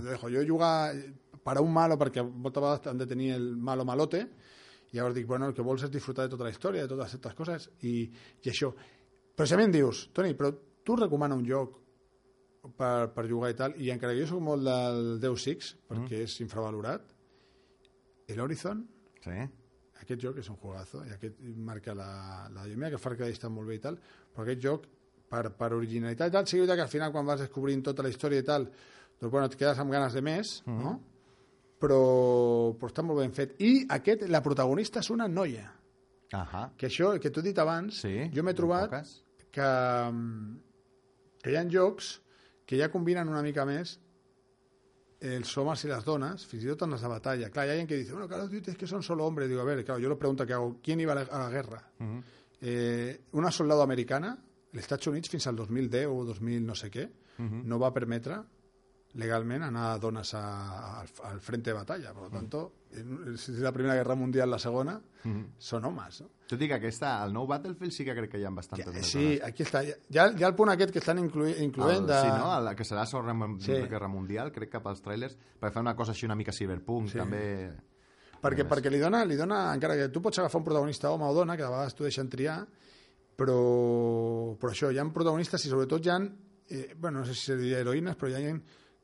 [0.00, 0.30] Dejo.
[0.32, 0.94] Jo jugar
[1.44, 4.24] per a un malo, perquè moltes vegades han de tenir el malo malote,
[4.90, 7.14] i llavors dic, bueno, el que vols és disfrutar de tota la història, de totes
[7.14, 8.04] aquestes coses, i,
[8.44, 8.70] i això.
[9.34, 10.52] Però si a mi em dius, Toni, però
[10.84, 11.80] tu recomana un joc
[12.78, 16.22] per, per jugar i tal, i encara que jo soc molt del Deus Ex, perquè
[16.24, 17.12] és infravalorat,
[18.28, 18.86] el Horizon,
[19.24, 19.44] Sí?
[20.04, 22.08] aquest joc és un jugazo, i aquest marca la,
[22.52, 23.96] la mira que Far Cry està molt bé i tal,
[24.32, 24.84] però aquest joc,
[25.30, 28.44] per, per originalitat i tal, sí que al final quan vas descobrint tota la història
[28.44, 28.68] i tal,
[29.20, 30.98] doncs bueno, et quedes amb ganes de més, no?
[31.84, 32.00] Però,
[32.80, 33.54] però està molt ben fet.
[33.60, 35.66] I aquest, la protagonista és una noia.
[36.34, 36.70] Ahà.
[36.80, 39.18] Que això, que t'he dit abans, Sí, jo m'he trobat poques.
[39.52, 39.66] que,
[40.10, 40.56] mm,
[41.44, 42.14] que hi ha jocs
[42.64, 43.98] que ja combinen una mica més
[45.20, 47.48] els homes y las donas, fins i tot en les de batalla.
[47.50, 49.48] Clar, hi ha gent que dice, bueno, Call of Duty es que son solo hombres.
[49.48, 51.50] Digo, a ver, claro, yo lo pregunto que hago, ¿quién iba a la, a la
[51.50, 51.82] guerra?
[52.60, 54.36] eh, una soldado americana,
[54.72, 58.38] els Estats Units fins al 2010 o 2000 no sé què, no va permetre
[59.14, 62.12] legalment anar a dones a, al, al frente de batalla.
[62.16, 62.48] Per tant,
[63.38, 64.96] si és la Primera Guerra Mundial, la Segona,
[65.58, 66.20] són homes.
[66.24, 66.28] No?
[66.50, 69.06] Tot i que aquesta, el nou Battlefield sí que crec que hi ha bastantes més
[69.08, 69.42] Sí, dones.
[69.46, 69.80] aquí està.
[70.12, 72.18] Ja, ja el punt aquest que estan inclui, incloent el, de...
[72.20, 72.50] Sí, no?
[72.58, 73.78] El, que serà sobre la Sí.
[73.88, 77.18] Guerra Mundial, crec que pels trailers, perquè fa una cosa així una mica cyberpunk, Sí.
[77.18, 77.44] també...
[78.44, 81.32] Perquè, perquè li dona, li dona, encara que tu pots agafar un protagonista home o
[81.32, 82.58] dona, que de vegades t'ho deixen triar,
[83.34, 86.18] però, però això, hi ha protagonistes i sobretot hi ha,
[86.68, 88.42] eh, bueno, no sé si seria heroïnes, però hi ha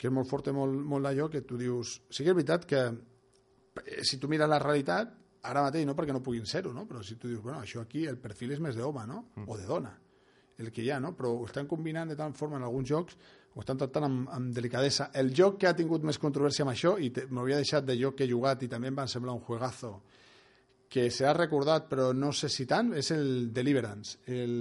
[0.01, 1.99] que és molt forta, molt, molt d'allò, que tu dius...
[2.09, 5.13] Sí que és veritat que eh, si tu mires la realitat,
[5.45, 6.87] ara mateix no perquè no puguin ser-ho, no?
[6.89, 9.27] però si tu dius, bueno, això aquí el perfil és més d'home, no?
[9.45, 9.93] O de dona,
[10.61, 11.13] el que hi ha, no?
[11.17, 13.19] però ho estan combinant de tal forma en alguns jocs,
[13.53, 15.11] ho estan tractant amb, amb delicadesa.
[15.21, 18.25] El joc que ha tingut més controvèrsia amb això, i m'havia deixat de joc que
[18.25, 19.99] he jugat i també em va semblar un juegazo,
[20.91, 24.19] que s'ha recordat, però no sé si tant, és el Deliverance.
[24.27, 24.57] El...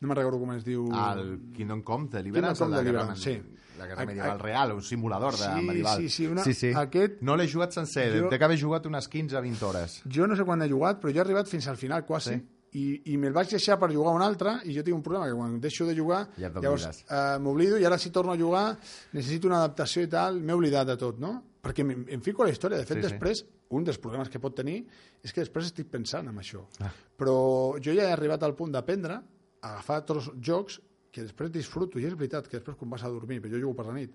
[0.00, 0.84] No me'n recordo com es diu...
[0.94, 3.56] El Kingdom Come Deliverance, Kingdom Come Deliverance, sí.
[3.78, 5.96] la guerra A- medieval a- real, un simulador de Sí, medieval.
[6.02, 6.68] sí, sí, una- sí, sí.
[6.74, 10.02] aquest- No l'he jugat sencer, Jo- té que haver jugat unes 15-20 hores.
[10.08, 12.46] Jo no sé quan he jugat, però jo he arribat fins al final quasi, Sí.
[12.78, 15.34] i, i me'l vaig deixar per jugar un altre, i jo tinc un problema, que
[15.34, 18.76] quan deixo de jugar, Ja llavors eh, m'oblido, i ara si torno a jugar
[19.12, 21.42] necessito una adaptació i tal, m'he oblidat de tot, no?
[21.62, 22.78] Perquè em, em fico a la història.
[22.78, 23.08] De fet, Sí, sí.
[23.14, 24.86] després, un dels problemes que pot tenir
[25.24, 26.62] és que després estic pensant en això.
[26.80, 26.92] Ah.
[27.16, 29.22] Però jo ja he arribat al punt d'aprendre a
[29.62, 33.40] agafar els jocs que després disfruto, i és veritat que després quan vas a dormir,
[33.42, 34.12] però jo jugo per la nit,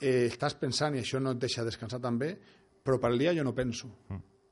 [0.00, 2.34] eh, estàs pensant i això no et deixa descansar tan bé,
[2.82, 3.88] però per dia jo no penso.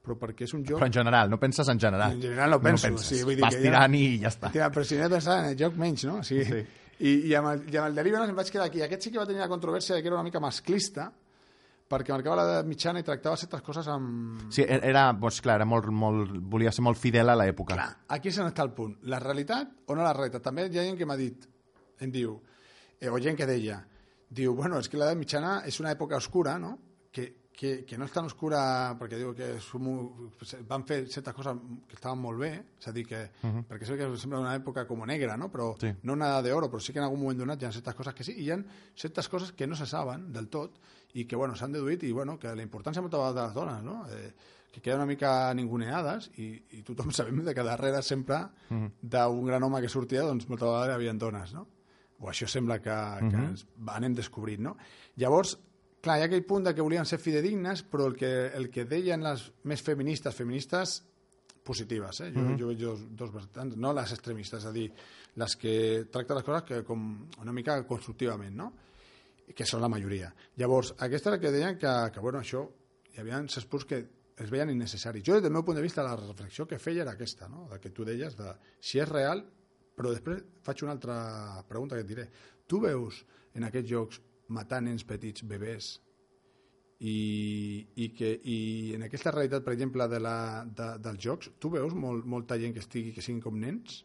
[0.08, 0.76] Però perquè és un joc...
[0.78, 0.80] Mm.
[0.80, 2.12] Però en general, no penses en general.
[2.16, 3.06] En general no penso, penses.
[3.18, 4.50] sí, vull dir Vas que ja- tirant i ja està.
[4.54, 6.18] Tira, però si no he de pensar en el joc menys, no?
[6.22, 6.66] O sigui, Sí.
[6.98, 8.80] I, i, amb el, i amb el Deliverance em vaig quedar aquí.
[8.82, 11.12] Aquest sí que va tenir la controvèrsia de que era una mica masclista,
[11.88, 14.42] perquè marcava l'edat mitjana i tractava certes coses amb...
[14.52, 17.74] Sí, era, doncs, clar, era molt, molt, volia ser molt fidel a l'època.
[17.78, 18.98] Clar, aquí és on està el punt.
[19.08, 20.44] La realitat o no la realitat?
[20.44, 21.48] També hi ha gent que m'ha dit,
[22.04, 22.36] em diu,
[23.00, 23.80] eh, o gent que deia,
[24.28, 26.76] diu, bueno, és que l'edat mitjana és una època oscura, no?,
[27.10, 28.60] que, que, que no és tan oscura
[29.00, 29.88] perquè diu que som,
[30.68, 31.56] van fer certes coses
[31.88, 33.64] que estaven molt bé, és a dir, que, uh -huh.
[33.66, 35.50] perquè sé que sembla una època com negra, no?
[35.50, 35.94] però Sí.
[36.02, 38.14] no nada de oro, però sí que en algun moment donat hi ha certes coses
[38.14, 38.62] que sí, i hi ha
[38.94, 40.78] certes coses que no se saben del tot
[41.14, 43.82] i que bueno, s'han deduït i bueno, que la importància moltes vegades de les dones,
[43.84, 44.02] no?
[44.12, 44.32] eh,
[44.72, 48.90] que queden una mica ninguneades i, i tothom sabem de que darrere sempre uh -huh.
[49.00, 51.66] d'un gran home que sortia doncs moltes vegades hi havia dones, no?
[52.20, 52.96] o això sembla que,
[53.30, 54.76] que ens anem descobrint, no?
[55.16, 55.56] Llavors,
[56.02, 58.84] clar, hi ha aquell punt de que volien ser fidedignes, però el que, el que
[58.84, 61.04] deien les més feministes, feministes
[61.62, 62.32] positives, eh?
[62.34, 64.88] jo, jo veig dos, dos vessants, no les extremistes, és a dir,
[65.38, 65.74] les que
[66.10, 67.04] tracten les coses que com
[67.42, 68.72] una mica constructivament, no?
[69.54, 70.30] Que són la majoria.
[70.60, 72.64] Llavors, aquesta era que deien que, que bueno, això,
[73.12, 74.00] hi havia certs punts que
[74.38, 75.24] es veien innecessaris.
[75.26, 77.66] Jo, del meu punt de vista, la reflexió que feia era aquesta, no?
[77.72, 79.42] de que tu deies de si és real,
[79.98, 81.18] però després faig una altra
[81.68, 82.28] pregunta que et diré.
[82.68, 83.24] Tu veus
[83.58, 84.20] en aquests jocs
[84.54, 85.96] matar nens petits, bebès,
[86.98, 88.58] i, i, que, i
[88.96, 92.74] en aquesta realitat, per exemple, de la, de, dels jocs, tu veus molt, molta gent
[92.74, 94.02] que estigui que siguin com nens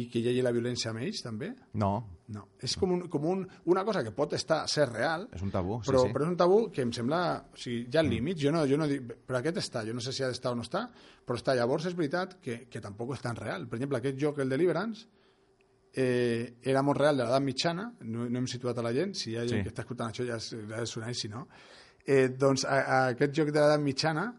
[0.00, 1.50] i que hi hagi la violència amb ells, també?
[1.74, 1.92] No,
[2.32, 5.50] No, és com, un, com un, una cosa que pot estar ser real, és un
[5.52, 6.12] tabú, sí, però, sí.
[6.14, 7.18] però és un tabú que em sembla...
[7.52, 9.02] O sigui, hi ha límits, jo no, jo no dic...
[9.28, 10.86] Però aquest està, jo no sé si ha d'estar o no està,
[11.26, 11.52] però està.
[11.58, 13.66] Llavors és veritat que, que tampoc és tan real.
[13.68, 15.04] Per exemple, aquest joc, el Deliverance,
[15.92, 19.32] eh, era molt real de l'edat mitjana, no, no hem situat a la gent, si
[19.32, 19.66] hi ha gent Sí.
[19.66, 21.48] que està escoltant això ja, es- ja és una si no.
[22.06, 24.30] Eh, doncs a, a aquest joc de l'edat mitjana,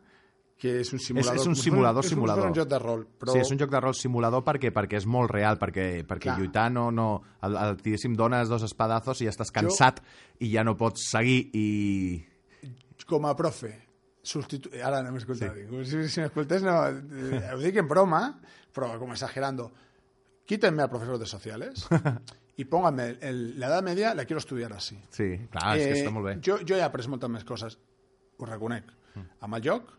[0.64, 1.36] que és un simulador...
[1.42, 2.46] és un si fos- simulador, és fos simulador.
[2.48, 3.34] un joc de rol, però...
[3.36, 6.36] Sí, és un joc de rol simulador perquè, perquè és molt real, perquè, perquè Clar.
[6.40, 6.86] lluitar no...
[6.96, 7.08] no
[7.44, 10.00] el, el, diguéssim, dones dos espadazos i ja estàs cansat
[10.40, 11.66] i ja no pots seguir i...
[13.10, 13.74] com a profe,
[14.24, 14.72] substitu...
[14.80, 15.66] ara no m'escolta sí.
[15.66, 18.22] ningú, si, si m'escoltés no, eh, ho dic en broma,
[18.72, 19.66] però com exagerando,
[20.48, 21.84] quítenme al profesor de sociales
[22.56, 24.96] y pónganme edad media, la quiero estudiar así.
[25.12, 26.38] Sí, clar, és que està molt bé.
[26.46, 27.76] Jo, jo he après moltes més coses,
[28.40, 28.88] ho reconec,
[29.44, 29.92] amb el joc,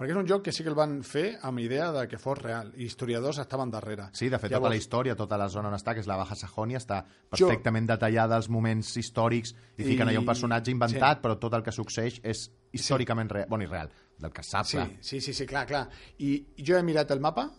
[0.00, 2.38] perquè és un joc que sí que el van fer amb idea de que fos
[2.40, 4.06] real, i historiadors estaven darrere.
[4.16, 6.16] Sí, de fet, tota Llavors, la història, tota la zona on està, que és la
[6.16, 11.18] Baja Sajònia, està perfectament detallada els moments històrics i fiquen I- allà un personatge inventat,
[11.20, 11.22] sí.
[11.26, 13.46] però tot el que succeeix és històricament real.
[13.52, 14.88] Bueno, i real, del que sap, Sí, clar.
[15.00, 15.84] sí, sí, sí, clar, clar.
[16.18, 17.50] I jo he mirat el mapa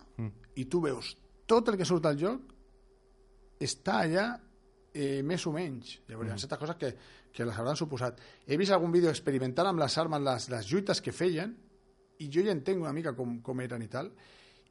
[0.56, 1.14] i tu veus
[1.46, 2.50] tot el que surt al joc
[3.62, 4.26] està allà
[4.94, 6.00] eh, més o menys.
[6.08, 6.90] Llavors, hi ha certes coses que,
[7.32, 8.18] que les hauran suposat.
[8.46, 11.54] He vist algun vídeo experimental amb les armes, les, les lluites que feien,
[12.22, 14.10] i jo ja entenc una mica com, com eren i tal,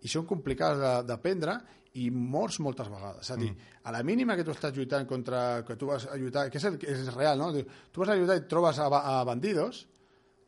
[0.01, 1.59] i són complicades de- d'aprendre
[1.99, 3.25] i mors moltes vegades.
[3.27, 3.49] És a dir,
[3.83, 5.63] a la mínima que tu estàs lluitant contra...
[5.67, 7.51] que tu vas a lluitar, que és, el, és real, no?
[7.51, 9.83] Tu vas a lluitar i et trobes a, a bandidos,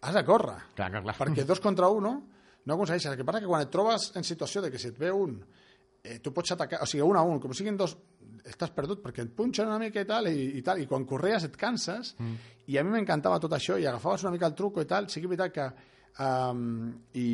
[0.01, 0.55] has de córrer.
[0.77, 1.17] Clar, clar, clar.
[1.19, 2.13] Perquè dos contra uno
[2.63, 3.11] no aconsegueixes.
[3.11, 5.35] El que passa que quan et trobes en situació de que si et ve un,
[6.03, 7.97] eh, tu pots atacar, o sigui, un a un, com siguin dos,
[8.47, 11.47] estàs perdut perquè et punxen una mica i tal, i, i tal, i quan correes
[11.47, 12.53] et canses, mm.
[12.71, 15.21] i a mi m'encantava tot això, i agafaves una mica el truco i tal, sí
[15.21, 15.67] que és veritat que
[16.19, 17.25] um, i,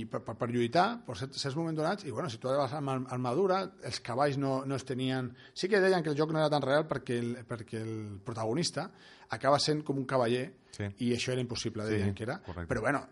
[0.00, 2.72] i per, per, per lluitar per certs, certs moments donats, i bueno, si tu anaves
[2.78, 5.32] amb ar- armadura, els cavalls no, no es tenien...
[5.54, 8.90] Sí que deien que el joc no era tan real perquè el, perquè el protagonista
[9.32, 10.86] acaba sent com un cavaller, Sí.
[11.04, 12.38] i això era impossible, Sí, deien que era.
[12.40, 12.68] correcte.
[12.70, 13.02] Però bueno,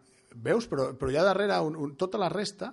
[0.41, 0.65] veus?
[0.67, 2.71] Però, però ja darrere un, un, tota la resta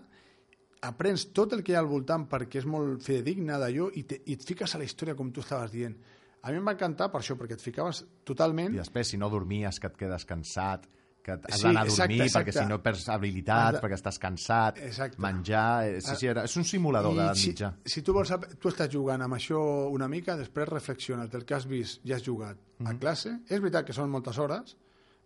[0.87, 4.21] aprens tot el que hi ha al voltant perquè és molt fidedigne d'allò i, te,
[4.29, 5.97] i et fiques a la història com tu estaves dient.
[6.45, 8.75] A mi em va encantar per això, perquè et ficaves totalment...
[8.77, 10.85] I després, si no dormies, que et quedes cansat,
[11.27, 12.63] que has Sí, d'anar a exacte, dormir, perquè exacte.
[12.63, 15.19] si no perds habilitat, de- perquè estàs cansat, Exacte.
[15.21, 15.87] menjar...
[15.89, 17.71] eh, Sí, sí, era, és un simulador I d'edat si, mitja.
[17.85, 19.59] si tu vols saber, tu estàs jugant amb això
[19.91, 22.99] una mica, després reflexiona't del que has vist i has jugat a Mhm.
[22.99, 23.35] classe.
[23.49, 24.77] És veritat que són moltes hores,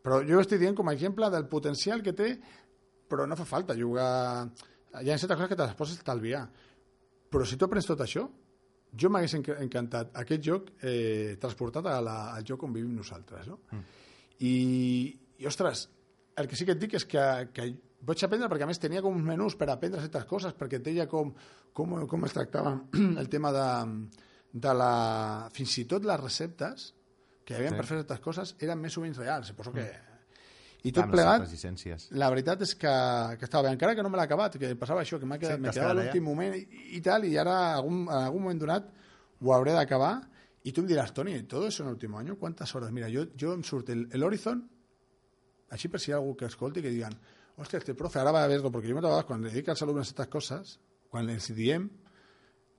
[0.03, 2.39] però jo estic dient com a exemple del potencial que té,
[3.07, 4.49] però no fa falta jugar...
[5.01, 6.49] Hi ha certes coses que te les pots estalviar.
[7.31, 8.25] Però si tu aprens tot això,
[8.91, 13.47] jo m'hagués enc- encantat aquest joc eh, transportat a la, al joc on vivim nosaltres.
[13.47, 13.59] No?
[13.71, 13.83] Mm.
[14.41, 15.87] I, I, ostres,
[16.37, 17.23] el que sí que et dic és que,
[17.55, 17.65] que
[18.07, 20.85] vaig aprendre, perquè a més tenia com uns menús per aprendre certes coses, perquè et
[20.85, 21.33] deia com,
[21.73, 22.75] com, com es tractava
[23.21, 23.67] el tema de,
[24.53, 24.91] de la...
[25.53, 26.91] Fins i tot les receptes
[27.45, 27.81] que hi havia Sí.
[27.81, 29.51] per fer certes coses eren més o menys reals.
[29.53, 29.89] Suposo que...
[30.81, 32.91] I Amb tot les plegat, la veritat és que,
[33.37, 35.59] que estava bé, encara que no me l'ha acabat, que passava això, que m'ha quedat,
[35.59, 36.63] Sí, t'has quedava a l'últim moment i,
[36.97, 38.87] i tal, i ara algun, en algun moment donat
[39.45, 40.15] ho hauré d'acabar,
[40.65, 42.33] i tu em diràs, Toni, ¿todo eso en el último año?
[42.41, 42.89] ¿Cuántas horas?
[42.91, 44.63] Mira, yo, yo em surt el, el Horizon,
[45.71, 47.15] així per si hi ha algú que escolti, que digan,
[47.57, 49.83] hòstia, este profe ara va a verlo, perquè jo moltes vegades quan li dic als
[49.85, 50.77] alumnes aquestes coses,
[51.11, 51.87] quan els diem,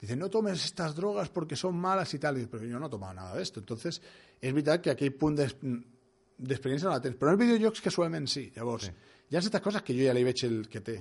[0.02, 2.90] dicen, no tomes estas drogas porque son malas y tal, y, pero yo no he
[2.90, 3.60] tomado nada de esto.
[3.60, 4.00] Entonces,
[4.42, 8.48] és veritat que aquell punt d'experiència no la tens, però en els videojocs casualment sí.
[8.56, 9.18] Llavors, sí.
[9.30, 10.96] hi ha certes coses que jo ja li veig el que té.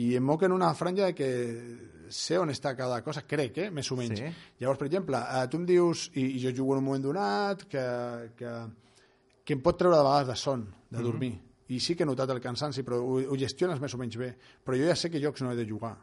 [0.00, 1.28] I em en una franja de que
[2.10, 3.70] sé on està cada cosa, crec, eh?
[3.70, 4.18] més o menys.
[4.18, 4.32] Sí.
[4.60, 7.84] Llavors, per exemple, tu em dius, i, i jo jugo en un moment donat, que,
[8.38, 8.54] que,
[9.44, 11.34] que em pot treure de vegades de son, de dormir.
[11.68, 14.34] I sí que he notat el cansanci, però ho, ho gestiones més o menys bé.
[14.64, 15.96] Però jo ja sé que jocs no he de jugar.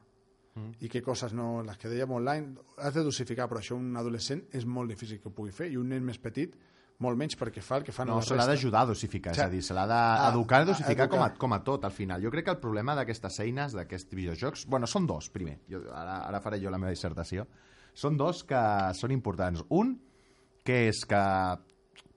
[0.83, 1.61] I què coses no...
[1.63, 5.29] Les que dèiem online, has de dosificar, però això un adolescent és molt difícil que
[5.29, 6.57] ho pugui fer, i un nen més petit,
[7.01, 9.37] molt menys perquè fa el que fan No, la se l'ha d'ajudar a dosificar, és
[9.39, 9.45] Sí.
[9.45, 12.21] a dir, se l'ha Ah, d'educar i dosificar com a, com a tot, al final.
[12.21, 14.65] Jo crec que el problema d'aquestes eines, d'aquests videojocs...
[14.67, 15.59] Bueno, són dos, primer.
[15.71, 17.47] Jo, ara, ara faré jo la meva dissertació.
[17.93, 18.59] Són dos que
[18.93, 19.63] són importants.
[19.69, 19.95] Un,
[20.65, 21.23] que és que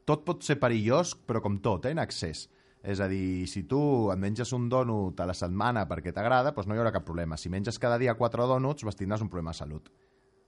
[0.05, 2.49] tot pot ser perillós, però com tot, eh, en excés.
[2.85, 6.69] És a dir, si tu et menges un dònut a la setmana perquè t'agrada, doncs
[6.69, 7.38] no hi haurà cap problema.
[7.40, 9.88] Si menges cada dia quatre dònuts, vas tindràs un problema de salut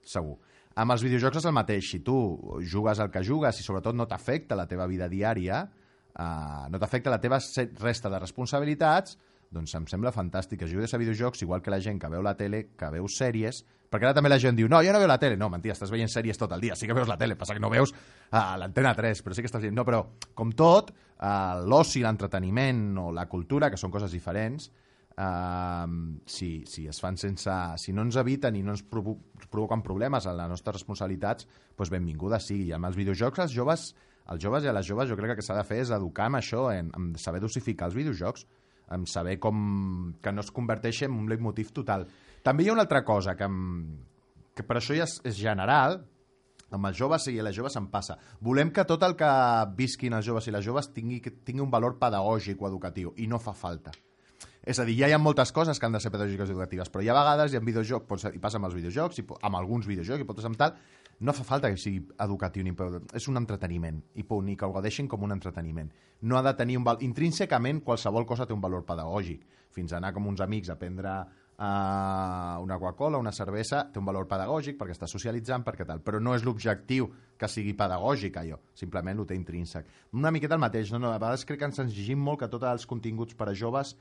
[0.07, 0.37] segur.
[0.77, 1.89] Amb els videojocs és el mateix.
[1.89, 2.17] Si tu
[2.61, 5.63] jugues el que jugues i sobretot no t'afecta la teva vida diària,
[6.13, 7.41] eh, no t'afecta la teva
[7.81, 9.17] resta de responsabilitats,
[9.57, 12.37] doncs em sembla fantàstic que juguis a videojocs igual que la gent que veu la
[12.39, 15.19] tele, que veu sèries, perquè ara també la gent diu, no, jo no veu la
[15.23, 15.39] tele.
[15.41, 17.63] No, mentida, estàs veient sèries tot el dia, sí que veus la tele, passa que
[17.63, 17.95] no veus
[18.31, 19.77] a l'antena 3, però sí que estàs veient...
[19.77, 20.05] No, però
[20.37, 24.71] com tot, eh, l'oci, l'entreteniment o la cultura, que són coses diferents,
[25.17, 27.53] Uh, si, si es fan sense...
[27.81, 29.15] Si no ens eviten i no ens provo
[29.49, 32.67] provoquen problemes a les nostres responsabilitats, doncs benvinguda sigui.
[32.69, 33.87] I amb els videojocs, els joves,
[34.29, 36.37] els joves i a les joves jo crec que s'ha de fer és educar en
[36.37, 38.45] això, en, en saber dosificar els videojocs,
[38.91, 42.07] en saber com que no es converteixi en un leitmotiv total.
[42.43, 43.49] També hi ha una altra cosa que,
[44.55, 46.01] que per això ja és, és general,
[46.71, 48.17] amb els joves i les joves em passa.
[48.43, 49.31] Volem que tot el que
[49.79, 53.43] visquin els joves i les joves tingui, tingui un valor pedagògic o educatiu, i no
[53.43, 53.95] fa falta.
[54.67, 56.89] És a dir, ja hi ha moltes coses que han de ser pedagògiques i educatives,
[56.91, 59.87] però hi ha vegades, videojocs, pot ser, i passa amb els videojocs, i amb alguns
[59.87, 60.75] videojocs, i pot ser amb tal,
[61.19, 64.67] no fa falta que sigui educatiu ni pedagògic, és un entreteniment, i punt, i que
[64.67, 65.89] ho gaudeixin com un entreteniment.
[66.29, 67.01] No ha de tenir un val...
[67.07, 69.47] Intrínsecament, qualsevol cosa té un valor pedagògic.
[69.73, 71.15] Fins a anar com uns amics a prendre
[71.57, 76.21] uh, una Coca-Cola, una cervesa, té un valor pedagògic perquè està socialitzant, perquè tal, però
[76.21, 77.09] no és l'objectiu
[77.41, 79.89] que sigui pedagògic allò, simplement ho té intrínsec.
[80.17, 81.01] Una miqueta el mateix, no?
[81.01, 83.95] no a vegades crec que ens exigim molt que tots els continguts per a joves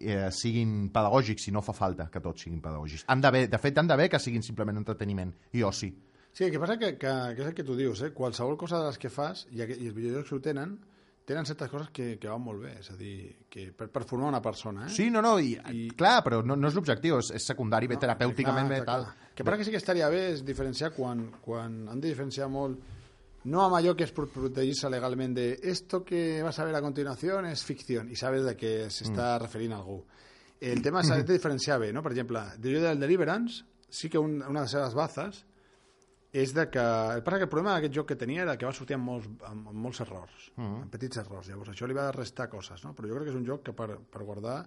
[0.00, 3.04] eh, siguin pedagògics i no fa falta que tots siguin pedagògics.
[3.12, 5.92] Han d'haver, de fet, han d'haver que siguin simplement entreteniment i oci.
[5.92, 8.10] Sí, el que passa que, que, que és el que tu dius, eh?
[8.12, 10.72] qualsevol cosa de les que fas, i, i els videojocs ho tenen,
[11.24, 14.28] tenen certes coses que, que van molt bé, és a dir, que per, per formar
[14.28, 14.88] una persona.
[14.88, 14.90] Eh?
[14.90, 17.96] Sí, no, no, i, I- clar, però no, no és l'objectiu, és, és secundari, bé,
[18.02, 19.06] terapèuticament, bé, Clar, tal.
[19.14, 19.30] clar.
[19.34, 22.78] Que passa que sí que estaria bé és diferenciar quan, quan han de diferenciar molt
[23.44, 27.44] no amb allò que és protegir-se legalment de esto que vas a ver a continuación
[27.46, 29.42] es ficción i sabes de què s'està Mm.
[29.42, 29.98] referint algú.
[30.60, 32.00] El tema s'ha de diferenciar bé, no?
[32.02, 35.44] Per exemple, jo del Deliverance sí que un, una de les seves bazes
[36.34, 36.82] és de que...
[37.14, 39.68] El, que el problema d'aquest joc que tenia era que va sortir amb molts, amb,
[39.70, 40.80] amb molts errors, Mm.
[40.82, 41.46] amb petits errors.
[41.48, 42.92] Llavors això li va restar coses, no?
[42.94, 44.64] Però jo crec que és un joc que per, per guardar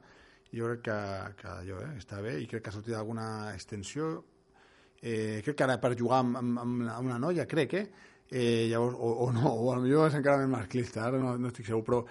[0.53, 0.97] jo crec que,
[1.41, 4.23] que allò, eh, està bé i crec que ha sortit alguna extensió
[5.01, 7.89] eh, crec que ara per jugar amb, amb, amb una- noia, crec, eh?
[8.31, 11.67] eh llavors, o, o no, o potser és encara més masclista, ara no, no estic
[11.67, 12.01] segur, però,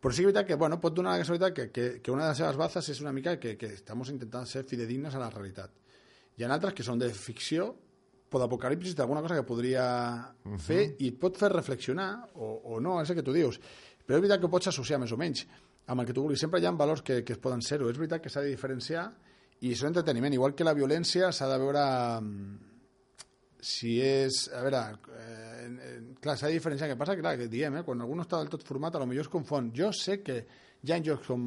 [0.00, 2.32] però sí que veritat que bueno, pot donar la casualitat que, que, que una de
[2.32, 5.70] les seves bazes és una mica que, que estamos intentant ser fidedignes a la realitat.
[6.36, 7.74] Hi ha altres que són de ficció,
[8.34, 9.84] o d'apocalipsis, d'alguna cosa que podria
[10.62, 13.58] fer i et pot fer reflexionar, o, o no, és el que tu dius.
[14.02, 15.44] Però és veritat que ho pots associar més o menys
[15.86, 16.40] amb el que tu vulguis.
[16.40, 17.88] Sempre hi ha valors que, que es poden ser-ho.
[17.90, 19.06] És veritat que s'ha de diferenciar
[19.62, 20.34] i són entreteniment.
[20.34, 21.84] Igual que la violència s'ha de veure
[22.20, 22.56] mm,
[23.62, 24.48] si és...
[24.54, 24.82] A veure,
[25.18, 25.68] eh,
[26.22, 26.90] clar, s'ha de diferenciar.
[26.90, 27.16] Què passa?
[27.18, 29.32] Clar, que diem, eh, quan algú no està del tot format, a lo millor es
[29.32, 29.70] confon.
[29.76, 30.40] Jo sé que
[30.82, 31.46] hi ha jocs com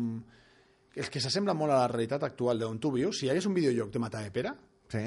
[0.95, 3.19] els que s'assemblen molt a la realitat actual d'on tu vius.
[3.19, 4.56] Si hi hagués un videojoc de matar de pera,
[4.91, 5.02] Sí.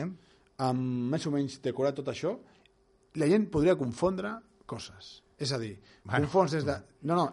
[0.64, 2.34] Amb més o menys decorat tot això,
[3.18, 4.34] la gent podria confondre
[4.68, 5.22] coses.
[5.38, 6.26] És a dir, Bueno.
[6.26, 6.74] confons des de...
[7.02, 7.26] No, no,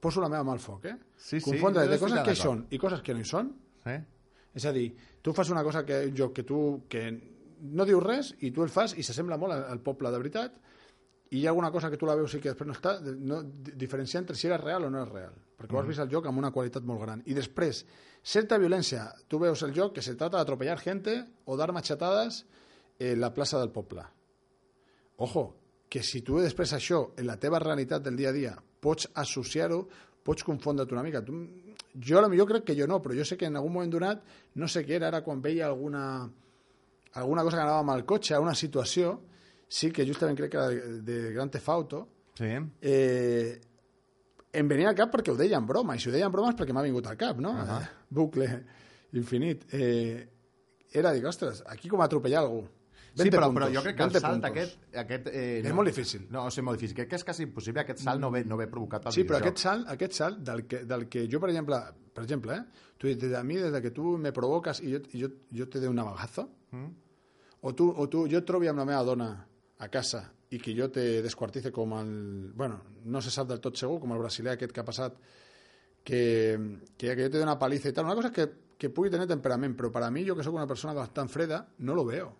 [0.00, 0.96] poso la meva mà al foc, eh?
[1.16, 3.52] Sí, sí, confondre jo de coses que són i coses que no hi són.
[3.84, 4.00] sí.
[4.52, 4.90] És a dir,
[5.24, 7.06] tu fas una cosa que un joc que tu que
[7.72, 10.58] no dius res i tu el fas i s'assembla molt al, poble de veritat
[11.30, 13.38] i hi ha alguna cosa que tu la veus i que després no està, no,
[13.42, 15.76] di- diferenciar entre si era real o no és real, perquè mm.
[15.78, 17.22] ho has vist el joc amb una qualitat molt gran.
[17.24, 17.80] I després,
[18.22, 22.42] certa violència, tu veus el joc que se trata de atropellar gente o dar machetadas
[22.98, 24.02] en la plaça del poble.
[25.16, 25.54] Ojo,
[25.88, 29.82] que si tu després això, en la teva realitat del dia a dia, pots associar-ho,
[30.22, 31.20] pots confondre't una mica.
[31.24, 31.34] Tu,
[32.00, 34.22] jo, millor crec que jo no, però jo sé que en algun moment donat,
[34.54, 36.30] no sé què era, ara quan veia alguna,
[37.14, 39.18] alguna cosa que anava amb el cotxe, una situació,
[39.68, 42.48] sí que justament crec que era de, de Gran Theft Auto, Sí.
[42.80, 43.60] eh,
[44.52, 46.48] em venia al cap perquè ho deia en broma, i si ho deia en broma
[46.52, 47.50] és perquè m'ha vingut al cap, no?
[47.52, 47.88] Uh -huh.
[48.08, 48.64] Bucle
[49.12, 49.66] infinit.
[49.72, 50.28] Eh,
[50.92, 52.64] era, dic, ostres, aquí com atropellar algú.
[53.12, 54.50] Sí, 20 però, puntos, però jo crec que el 20 salt puntos.
[54.50, 54.78] aquest...
[55.02, 56.26] aquest eh, És molt difícil.
[56.32, 56.96] No, o sigui, molt difícil.
[56.96, 57.82] Crec que és quasi impossible.
[57.84, 60.64] Aquest salt no ve, no ve provocat pel Sí, però aquest salt, aquest salt del,
[60.66, 61.78] que, del que jo, per exemple,
[62.14, 62.64] per exemple eh,
[62.96, 65.80] tu, dices, a mi des de que tu me provocas i jo, jo, jo te
[65.80, 66.88] doy un navagazo, Mm.
[67.60, 69.26] o, tu, o tu, jo et trobi amb la meva dona
[69.76, 72.52] a casa i que jo te desquartice com el...
[72.56, 75.18] Bueno, no se sap del tot segur, com el brasiler aquest que ha passat,
[76.02, 76.20] que,
[76.96, 78.06] que, que jo te doy una paliza i tal.
[78.08, 78.46] Una cosa és que,
[78.78, 81.60] que pugui tenir temperament, però per a mi, jo que sóc una persona bastant freda,
[81.84, 82.32] no lo veo.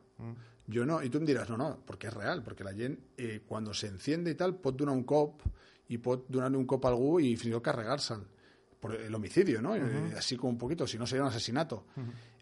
[0.66, 3.42] Yo no, y tú me dirás, no, no, porque es real, porque la gent, eh,
[3.46, 5.42] cuando se enciende y tal, pot donar un cop
[5.88, 8.22] i pot donar un cop a algú i fins i tot carregar-se'l.
[8.80, 9.76] Por el homicidio, ¿no?
[9.76, 11.86] Eh, así como un poquito, si no sería un asesinato.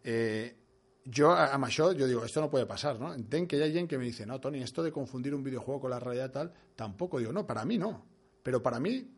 [0.04, 0.56] eh,
[1.04, 3.12] yo a- això, yo digo, esto no puede pasar, ¿no?
[3.14, 5.90] Entenc que hay gent que me dice, no, Tony, esto de confundir un videojuego con
[5.90, 7.18] la realidad tal, tampoco.
[7.18, 8.06] Digo, no, para mí no.
[8.42, 9.10] Pero para mí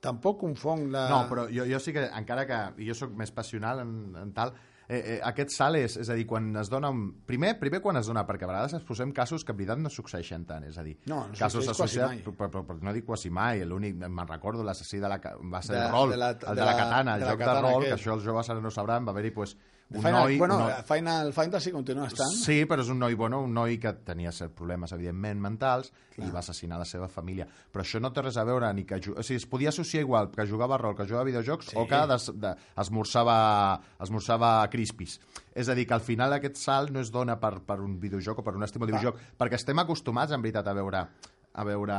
[0.00, 1.08] tampoc confon la...
[1.08, 4.52] No, però jo, jo sí que, encara que jo sóc més passional en, en tal,
[4.92, 6.90] eh, eh, aquest salt és, és a dir, quan es dona...
[6.92, 7.06] Un...
[7.26, 9.90] Primer, primer quan es dona, perquè a vegades ens posem casos que en veritat no
[9.90, 13.30] succeeixen tant, és a dir, No, no casos associats, però, però, però, no dic quasi
[13.30, 15.18] mai, l'únic, me'n recordo l'assassí de la...
[15.18, 17.26] va ser De- el rol, de la- el de de la la- katana, el de
[17.26, 18.02] la joc de katana rol, que aquest.
[18.06, 19.56] això els joves ara no sabran, va haver-hi pues,
[19.94, 20.38] un Final, noi...
[20.38, 22.32] bueno, un noi Final Fantasy continua estant.
[22.32, 26.28] Sí, però és un noi, bueno, un noi que tenia cert problemes, evidentment, mentals, i
[26.30, 27.46] va assassinar la seva família.
[27.46, 29.00] Però això no té res a veure ni que...
[29.12, 31.76] O sigui, es podia associar igual que jugava a rol, que jugava a videojocs, Sí.
[31.76, 35.18] o que des, de, esmorzava, esmorzava crispis.
[35.54, 38.40] És a dir, que al final aquest salt no es dona per, per un videojoc
[38.40, 41.06] o per un estímul de videojoc, perquè estem acostumats, en veritat, a veure
[41.52, 41.96] a veure...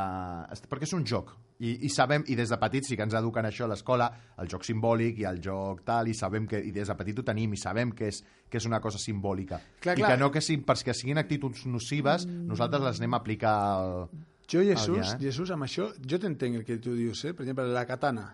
[0.70, 1.30] perquè és un joc
[1.64, 4.10] i, i sabem, i des de petits sí que ens eduquen això a l'escola,
[4.44, 7.26] el joc simbòlic i el joc tal, i sabem que, i des de petit ho
[7.28, 10.12] tenim i sabem que és, que és una cosa simbòlica Clar, i clar.
[10.12, 13.98] que no que, siguin, perquè siguin actituds nocives nosaltres les anem a aplicar al...
[14.44, 15.20] Jo, Jesús, ja, eh?
[15.24, 17.32] Jesús, amb això, jo t'entenc el que tu dius, eh?
[17.34, 18.28] Per exemple, la katana.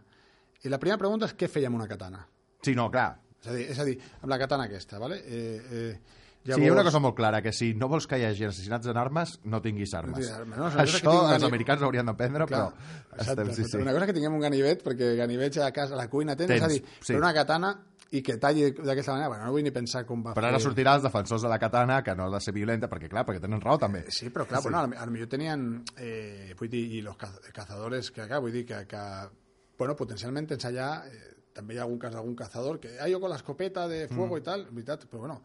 [0.66, 2.24] I la primera pregunta és què feia amb una katana?
[2.66, 5.22] Sí, no, clar, És a dir, és a dir amb la katana aquesta, ¿vale?
[5.24, 6.00] Eh, eh,
[6.46, 6.56] Llavors...
[6.56, 8.88] Sí, hi ha una cosa molt clara, que si no vols que hi hagi assassinats
[8.88, 10.16] en armes, no tinguis armes.
[10.16, 10.70] tinguis armes, no?
[10.72, 11.48] Això els ganivet.
[11.50, 12.70] americans haurien d'aprendre, però...
[13.12, 13.82] exacte, estem, sí, sí.
[13.84, 16.62] Una cosa que tinguem un ganivet, perquè ganivets a casa, a la cuina tens, Tens,
[16.62, 17.18] és a dir, sí.
[17.20, 17.74] una katana
[18.16, 20.70] i que talli d'aquesta manera, bueno, no vull ni pensar com va Però ara fer...
[20.70, 23.44] sortirà els defensors de la katana, que no ha de ser violenta, perquè clar, perquè
[23.44, 24.06] tenen raó també.
[24.08, 24.70] Sí, però clar, sí.
[24.72, 25.68] bueno, a lo millor tenien,
[25.98, 29.04] eh, vull dir, i los caz- cazadores que acá, vull dir que, que
[29.78, 33.20] bueno, potencialment tens allà, eh, també hi ha algun cas d'algun cazador que, ah, jo
[33.22, 34.42] con la escopeta de fuego mm.
[34.42, 35.42] i tal, veritat, però bueno,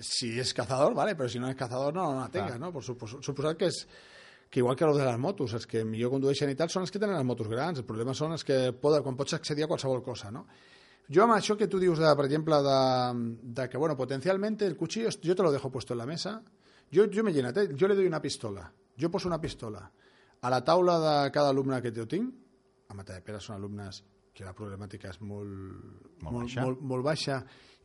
[0.00, 2.60] si és cazador, vale, però si no és cazador no, no la tengas, Clar.
[2.60, 2.72] no?
[2.72, 3.84] Por supos suposat que és
[4.50, 6.90] que igual que els de les motos, els que millor condueixen i tal, són els
[6.90, 9.70] que tenen les motos grans, el problema són els que poden, quan pots accedir a
[9.70, 10.46] qualsevol cosa, no?
[11.10, 12.80] Jo amb això que tu dius, de, per exemple, de,
[13.42, 16.42] de que, bueno, potencialmente el cuchillo, yo te lo dejo puesto en la mesa,
[16.90, 19.90] yo, yo me llena, yo le doy una pistola, jo poso una pistola
[20.40, 22.34] a la taula de cada alumne que jo tinc,
[22.90, 24.02] a Matadepera són alumnes
[24.34, 25.50] que la problemàtica és molt,
[26.22, 26.62] Molt molt, baixa.
[26.64, 27.36] molt, molt baixa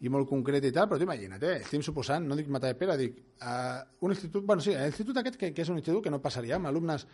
[0.03, 1.59] i molt concreta i tal, però tu imagina't, eh?
[1.63, 5.63] estem suposant, no dic Matadepera, dic uh, un institut, bueno, sí, l'institut aquest que, que
[5.63, 7.07] és un institut que no passaria amb alumnes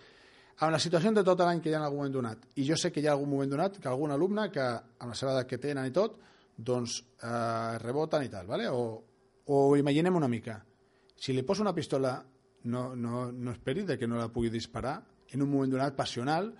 [0.62, 2.76] amb la situació de tot l'any que hi ha en algun moment donat i jo
[2.78, 5.50] sé que hi ha algun moment donat que algun alumne que amb la seva edat
[5.50, 6.20] que tenen i tot
[6.58, 8.68] doncs eh, reboten i tal ¿vale?
[8.70, 9.02] o,
[9.46, 10.60] o imaginem una mica
[11.16, 12.14] si li poso una pistola
[12.64, 15.00] no, no, no esperi de que no la pugui disparar
[15.32, 16.52] en un moment donat passional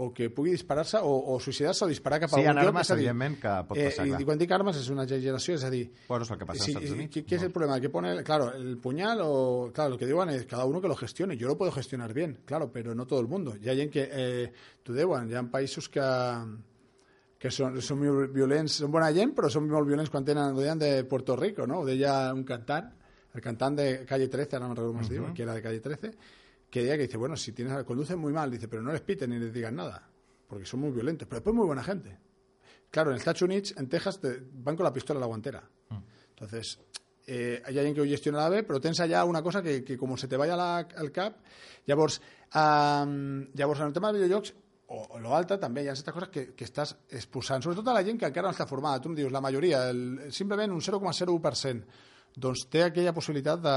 [0.00, 2.86] o que pugui disparar-se o, o suïcidar-se o disparar cap a Sí, algun lloc, armes,
[2.86, 4.20] és a dir, evidentment, que pot passar, eh, clar.
[4.22, 6.62] I quan dic armes és una exageració, és a dir, Bueno, és el que passa
[6.62, 7.14] als Sí, Estats y- Units.
[7.14, 7.80] ¿qué, qué es el problema?
[7.80, 10.94] Que pone, claro, el puñal o, claro, lo que digan es cada uno que lo
[10.94, 11.36] gestione.
[11.36, 13.56] Yo lo puedo gestionar bien, claro, pero no todo el mundo.
[13.56, 14.52] Ya hay en que, eh,
[14.84, 16.00] tu deuen, hi ha països que,
[17.38, 20.60] que són, són molt violents, són bona gent, però són molt violents quan tenen, ho
[20.62, 21.80] deien de Puerto Rico, no?
[21.80, 22.88] Ho deia un cantant,
[23.34, 25.80] el cantant de Calle 13, ara no recuerdo cómo se diu, que era de Calle
[25.80, 26.10] 13,
[26.70, 29.30] que decía que dice, bueno, si tienes, conducen muy mal, dice, pero no les piten
[29.30, 30.08] ni les digan nada,
[30.46, 32.18] porque son muy violentos, pero después muy buena gente.
[32.90, 35.62] Claro, en Estados Unidos, en Texas, te- van con la pistola a la guantera.
[36.30, 36.78] Entonces,
[37.26, 39.96] eh, hi ha gent que ho gestiona bé, però tens allà una cosa que, que
[39.98, 41.40] com se te vaya la, al cap...
[41.88, 42.20] Llavors,
[42.54, 44.54] um, llavors, en el tema de videojocs,
[44.88, 47.94] o, o lo alta, també hi ha certes coses que, que estàs exposant, sobretot a
[47.96, 49.00] la gent que encara no està formada.
[49.04, 51.82] Tu em dius, la majoria, el, simplement un 0,01%,
[52.36, 53.74] doncs té aquella possibilitat de,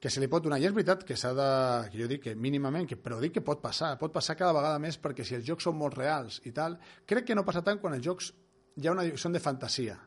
[0.00, 0.60] que se li pot donar.
[0.62, 1.48] I és veritat que s'ha de...
[1.90, 4.78] que jo dic que mínimament, que, però dic que pot passar, pot passar cada vegada
[4.82, 7.80] més perquè si els jocs són molt reals i tal, crec que no passa tant
[7.82, 8.32] quan els jocs
[8.78, 9.98] ja una, són de fantasia.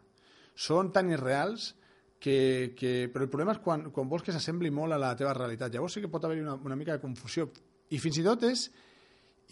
[0.55, 1.73] Són tan irreals
[2.21, 3.09] que, que...
[3.11, 5.73] Però el problema és quan, quan vols que s'assembli molt a la teva realitat.
[5.73, 7.49] Llavors sí que pot haver-hi una, una mica de confusió.
[7.91, 8.69] I fins i tot és...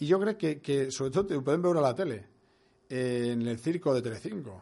[0.00, 2.22] I jo crec que, que sobretot ho podem veure a la tele,
[2.88, 4.54] eh, en el circo de Telecinco,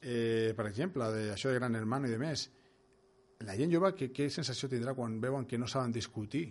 [0.00, 2.44] eh, per exemple, de, això de Gran Hermano i de més,
[3.46, 6.44] la gent jove què, què sensació tindrà quan veuen que no saben discutir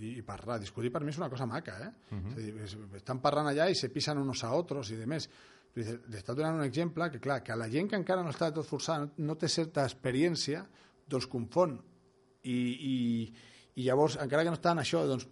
[0.00, 0.58] i, i parlar?
[0.62, 1.90] Discutir per mi és una cosa maca, eh?
[2.10, 2.36] Uh -huh.
[2.38, 5.28] és dir, es, estan parlant allà i se pisen unos a otros i de més.
[5.74, 8.52] Li està donant un exemple que, clar, que a la gent que encara no està
[8.52, 10.66] tot forçada, no, no té certa experiència,
[11.06, 11.80] doncs confon
[12.42, 13.34] I, i,
[13.74, 15.28] i llavors, encara que no estan això, doncs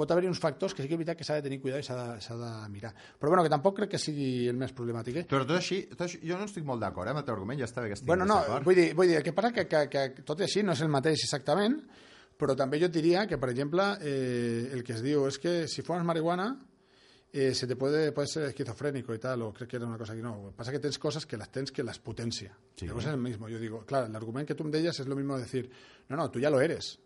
[0.00, 1.86] pot haver-hi uns factors que sí que és veritat que s'ha de tenir cuidado i
[1.86, 2.92] s'ha de, de mirar.
[3.20, 5.22] Però bueno, que tampoc crec que sigui el més problemàtic.
[5.22, 5.26] Eh?
[5.30, 7.60] Però tot així, tot així, jo no estic molt d'acord eh, amb el teu argument,
[7.60, 9.66] ja està bé que estic Bueno, no, vull dir, vull dir, el que passa que,
[9.70, 11.76] que, que tot i així no és el mateix exactament,
[12.40, 15.54] però també jo et diria que, per exemple, eh, el que es diu és que
[15.68, 16.54] si fumas marihuana
[17.32, 20.14] eh, se te puede, puede ser esquizofrénico y tal, o creo que era una cosa
[20.14, 20.52] que no.
[20.56, 22.56] Pasa que tienes cosas que las tienes que las potencia.
[22.74, 22.86] Sí.
[22.86, 23.48] Llavors es el mismo.
[23.48, 25.70] Yo digo, claro, el argumento que tú me deies es lo mismo de decir,
[26.08, 26.98] no, no, tú ya lo eres.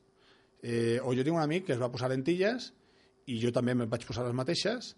[0.62, 2.70] Eh, o jo tinc un amic que es va posar lentilles
[3.30, 4.94] i jo també me'n vaig posar les mateixes,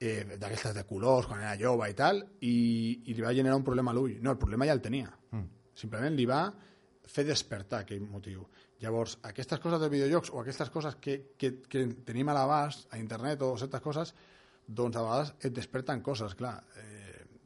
[0.00, 2.54] eh, d'aquestes de colors, quan era jove i tal, i,
[3.06, 4.18] i li va generar un problema a l'ull.
[4.22, 5.10] No, el problema ja el tenia.
[5.30, 5.50] Mm.
[5.78, 6.44] Simplement li va
[7.10, 8.46] fer despertar aquell motiu.
[8.82, 12.98] Llavors, aquestes coses dels videojocs o aquestes coses que, que, que tenim a l'abast a
[13.00, 14.14] internet o certes coses,
[14.66, 16.56] doncs a vegades et desperten coses, clar.
[16.80, 17.02] Eh,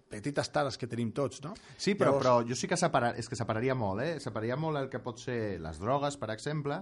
[0.09, 1.53] petites tares que tenim tots, no?
[1.77, 4.15] Sí, però, Llavors, però jo sí que separar, és que separaria molt, eh?
[4.25, 6.81] Separaria molt el que pot ser les drogues, per exemple,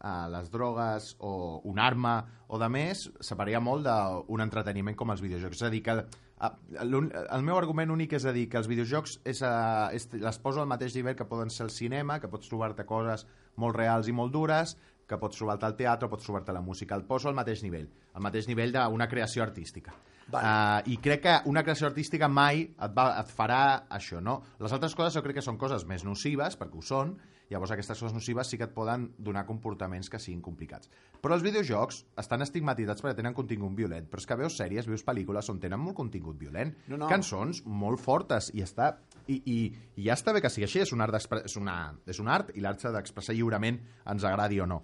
[0.00, 2.16] uh, les drogues o un arma
[2.48, 5.60] o de més, separaria molt d'un entreteniment com els videojocs.
[5.60, 6.50] És a dir, que uh,
[6.84, 10.38] l'un- el meu argument únic és a dir que els videojocs és, uh, és, les
[10.38, 13.26] poso al mateix nivell que poden ser el cinema, que pots trobar-te coses
[13.56, 14.76] molt reals i molt dures,
[15.08, 16.94] que pots trobar-te al teatre, pots trobar-te a la música.
[16.94, 19.94] El poso al mateix nivell, al mateix nivell d'una creació artística.
[20.28, 24.42] Uh, I crec que una creació artística mai et, va, et farà això, no?
[24.60, 27.14] Les altres coses jo crec que són coses més nocives, perquè ho són,
[27.50, 30.90] llavors aquestes coses nocives sí que et poden donar comportaments que siguin complicats.
[31.22, 35.04] Però els videojocs estan estigmatitzats perquè tenen contingut violent, però és que veus sèries, veus
[35.06, 37.08] pel·lícules on tenen molt contingut violent, No, no.
[37.10, 38.94] cançons molt fortes, i està...
[39.28, 39.56] I, i,
[40.00, 41.78] i ja està bé que sigui així, és un art, és una,
[42.08, 43.76] és un art i l'art s'ha d'expressar lliurement,
[44.08, 44.78] ens agradi o no.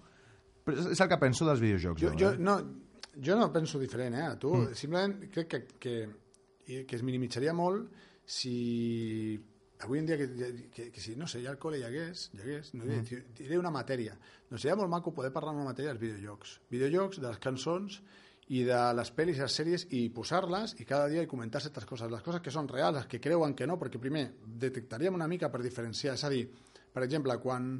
[0.65, 2.01] Però és, el que penso dels videojocs.
[2.01, 2.41] Jo, jo, eh?
[2.41, 2.59] no,
[3.25, 4.53] jo no penso diferent, eh, a tu.
[4.53, 4.77] Mm.
[4.77, 7.89] Simplement crec que, que, que es minimitzaria molt
[8.25, 9.37] si
[9.83, 10.27] avui en dia que,
[10.71, 13.01] que, que si, no sé, hi ha alcohol i hi hagués, hi hagués no diré,
[13.01, 13.33] mm.
[13.39, 14.15] diré una matèria.
[14.49, 16.59] Doncs seria molt maco poder parlar d'una matèria dels videojocs.
[16.71, 17.99] Videojocs, de les cançons
[18.55, 21.85] i de les pel·lis i les sèries i posar-les i cada dia i comentar certes
[21.89, 22.11] coses.
[22.11, 25.49] Les coses que són reals, les que creuen que no, perquè primer detectaríem una mica
[25.51, 26.15] per diferenciar.
[26.15, 26.45] És a dir,
[26.93, 27.79] per exemple, quan...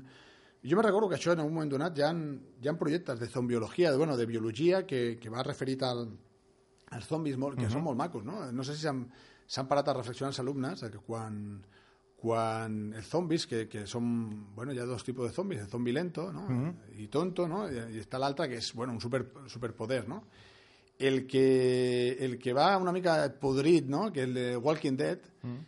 [0.66, 3.28] Jo me recordo que això en un moment donat hi ha, hi ha projectes de
[3.30, 6.08] zombiologia, de, bueno, de biologia, que, que va referit al,
[6.90, 7.74] als zombis molt, que uh -huh.
[7.78, 8.52] són molt macos, no?
[8.52, 11.62] No sé si s'han parat a reflexionar els alumnes que quan,
[12.26, 14.08] quan els zombis, que, que són,
[14.56, 16.46] bueno, ha dos tipus de zombis, el zombi lento no?
[16.48, 17.02] uh -huh.
[17.04, 17.68] i tonto, no?
[17.70, 20.24] I, i està l'altre que és, bueno, un super, superpoder, no?
[20.98, 24.12] El que, el que va una mica podrit, no?
[24.12, 25.60] Que el de Walking Dead, uh -huh.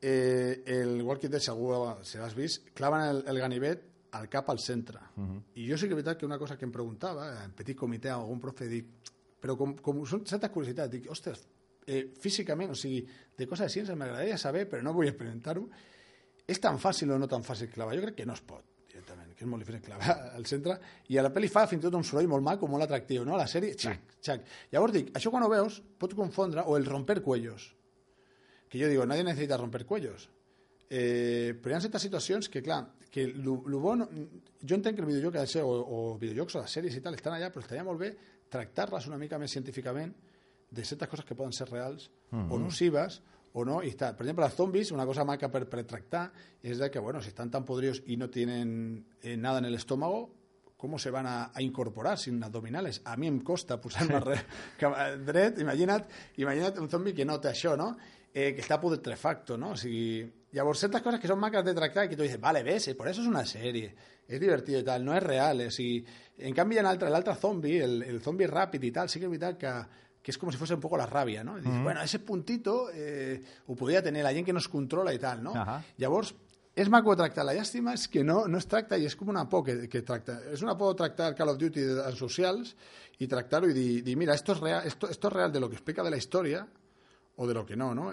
[0.00, 4.58] eh, el Walking Dead, segur, si l'has vist, claven el, el ganivet al cap al
[4.58, 4.98] centre.
[5.16, 5.42] Uh -huh.
[5.54, 8.08] I jo sí que és veritat que una cosa que em preguntava, en petit comitè,
[8.08, 8.86] algun profe, dic,
[9.40, 11.46] però com, com són certes curiositats, dic, ostres,
[11.86, 13.06] eh, físicament, o sigui,
[13.36, 15.68] de coses de ciència m'agradaria saber, però no vull experimentar-ho,
[16.46, 17.96] és tan fàcil o no tan fàcil clavar?
[17.98, 20.78] Jo crec que no es pot, directament, que és molt difícil clavar al centre,
[21.10, 23.34] i a la pel·li fa fins i tot un soroll molt maco, molt atractiu, no?
[23.34, 24.46] A la sèrie, xac, xac.
[24.72, 27.72] Llavors dic, això quan ho veus, pots confondre, o el romper cuellos,
[28.68, 30.28] que jo digo, nadie necesita romper cuellos,
[30.88, 33.96] eh, però hi ha certes situacions que, clar, que lo, lo bo...
[33.96, 34.08] No,
[34.66, 37.02] jo entenc que el videojoc ha de ser, o, o videojocs o les sèries i
[37.02, 38.10] tal, estan allà, però estaria molt bé
[38.52, 40.12] tractar-les una mica més científicament
[40.70, 42.54] de certes coses que poden ser reals uh -huh.
[42.54, 43.20] o nocives
[43.58, 44.14] o no, y está.
[44.14, 46.30] Por ejemplo, los zombies, una cosa maca per, per tractar
[46.62, 49.74] es de que, bueno, si están tan podridos y no tienen eh, nada en el
[49.74, 50.30] estómago,
[50.76, 53.00] ¿cómo se van a, a incorporar sin abdominales?
[53.06, 54.20] A mi em costa posar-me
[55.24, 56.04] dret, imagina't,
[56.36, 57.94] imagina't un zombi que no té això, no?
[58.28, 59.72] Eh, que està putrefacto, no?
[59.72, 62.60] O sigui, llavors, certes coses que són maques de tractar i que tu dices, vale,
[62.62, 63.94] ves, por eso es una serie,
[64.28, 65.72] és divertit i tal, no és real, eh?
[65.72, 66.02] o sigui,
[66.44, 69.56] en canvi, l'altre l'altre zombi, el, el zombi ràpid i tal, sí que és veritat
[69.56, 69.72] que,
[70.26, 71.54] que és com si fos un poco la ràbia, no?
[71.54, 71.84] Dius, mm -hmm.
[71.84, 75.40] bueno, ese puntito eh, ho podria tenir la gent que no es controla i tal,
[75.40, 75.52] no?
[75.52, 75.82] Uh -huh.
[75.98, 76.34] Llavors,
[76.74, 77.44] és maco tractar.
[77.44, 80.02] La llàstima és que no, no es tracta i és com una por que, que
[80.02, 80.40] tracta.
[80.52, 82.74] És una por tractar Call of Duty en socials
[83.18, 85.68] i tractar-ho i dir, dir, mira, esto es, real, esto, esto es real de lo
[85.68, 86.66] que explica de la història
[87.36, 88.12] o de lo que no, no?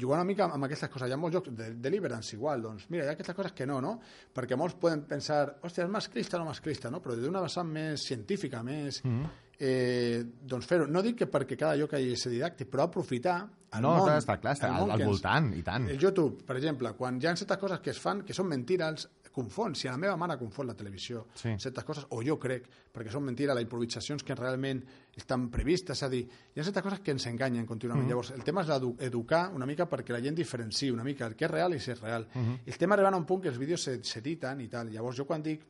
[0.00, 1.08] Jugant una mica amb aquestes coses.
[1.08, 3.80] Hi ha molts jocs de Deliverance igual, doncs mira, hi ha aquestes coses que no,
[3.80, 3.98] no?
[4.32, 7.02] Perquè molts poden pensar, hòstia, és masclista o no masclista, no?
[7.02, 9.04] Però des d'una vessant més científica, més...
[9.04, 9.49] Mm -hmm.
[9.60, 10.86] Eh, doncs fer-ho.
[10.88, 13.38] No dic que perquè cada lloc hagi ser didàctic, però aprofitar
[13.76, 15.84] el no, món, està clar, està al, al voltant, i tant.
[15.92, 19.06] el YouTube, per exemple, quan hi ha certes coses que es fan que són mentires,
[19.30, 19.76] confon.
[19.78, 21.52] Si a la meva mare confon la televisió, Sí.
[21.56, 24.80] certes coses, o jo crec, perquè són mentires, les improvisacions que realment
[25.14, 28.06] estan previstes, és a dir, hi ha certes coses que ens enganyen contínuament.
[28.06, 28.10] Mhm.
[28.10, 31.36] Llavors, el tema és edu educar una mica perquè la gent diferenciï una mica el
[31.36, 32.26] que és real i si és real.
[32.34, 32.58] Mhm.
[32.66, 34.90] El tema arriba a un punt que els vídeos se- s'editen i tal.
[34.90, 35.62] Llavors, jo quan dic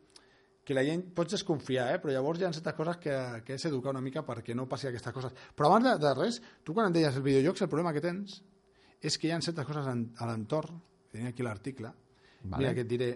[0.71, 1.99] que la gent pots desconfiar, eh?
[1.99, 4.87] però llavors hi ha certes coses que, que és educar una mica perquè no passi
[4.87, 5.33] aquestes coses.
[5.59, 8.37] Però abans de, de res, tu quan em deies el videojocs, el problema que tens
[9.03, 10.77] és que hi ha certes coses en, a l'entorn,
[11.11, 11.91] tenia aquí l'article,
[12.45, 12.61] Vale.
[12.61, 13.09] mira que et diré,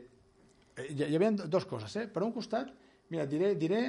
[0.74, 2.08] eh, hi, hi havia dues coses, eh?
[2.10, 2.74] Per un costat,
[3.14, 3.84] mira, diré, diré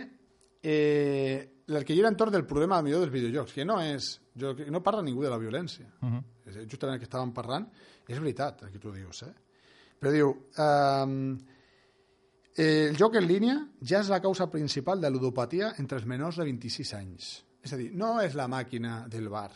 [0.62, 4.12] eh, el que gira entorn del problema millor dels videojocs, que no és...
[4.38, 5.90] Jo, no parla ningú de la violència.
[6.04, 6.70] Uh -huh.
[6.70, 7.66] Justament el que estàvem parlant,
[8.06, 9.34] és veritat el que tu dius, eh?
[9.98, 10.36] Però diu...
[10.54, 11.55] Eh,
[12.56, 16.46] el joc en línia ja és la causa principal de ludopatia entre els menors de
[16.48, 17.34] 26 anys.
[17.66, 19.50] És a dir, no és la màquina del bar,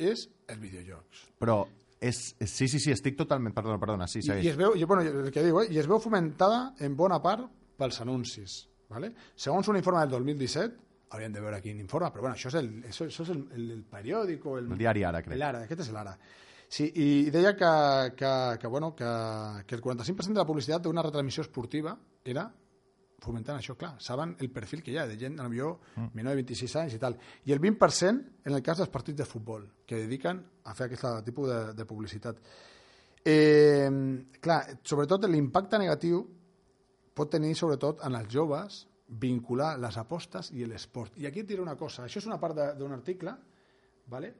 [0.00, 1.26] és els videojocs.
[1.38, 1.60] Però
[2.02, 3.54] és, és, sí, sí, sí, estic totalment...
[3.54, 4.46] Perdona, perdona, sí, I, segueix.
[4.46, 7.20] i es veu, i, bueno, el que diu, eh, i es veu fomentada en bona
[7.22, 7.46] part
[7.78, 8.62] pels anuncis.
[8.90, 9.12] ¿vale?
[9.34, 10.80] Segons un informe del 2017,
[11.12, 13.68] hauríem de veure quin informe, però bueno, això és el, això, això és el, el,
[13.76, 14.56] el periòdico...
[14.58, 15.38] El, El diari Ara, crec.
[15.38, 16.16] L'Ara, aquest és l'Ara.
[16.72, 17.70] Sí, i deia que,
[18.16, 19.04] que, que, bueno, que,
[19.66, 21.92] que el 45% de la publicitat d'una retransmissió esportiva
[22.24, 22.46] era
[23.22, 26.06] fomentant això, clar, saben el perfil que hi ha de gent, potser mm.
[26.16, 27.16] menor de 26 anys i tal.
[27.46, 31.04] I el 20% en el cas dels partits de futbol, que dediquen a fer aquest
[31.26, 32.40] tipus de, de publicitat.
[33.22, 33.90] Eh,
[34.42, 36.24] clar, sobretot l'impacte negatiu
[37.14, 38.80] pot tenir sobretot en els joves
[39.22, 41.20] vincular les apostes i l'esport.
[41.20, 43.36] I aquí et diré una cosa, això és una part d'un article,
[44.08, 44.32] ¿vale?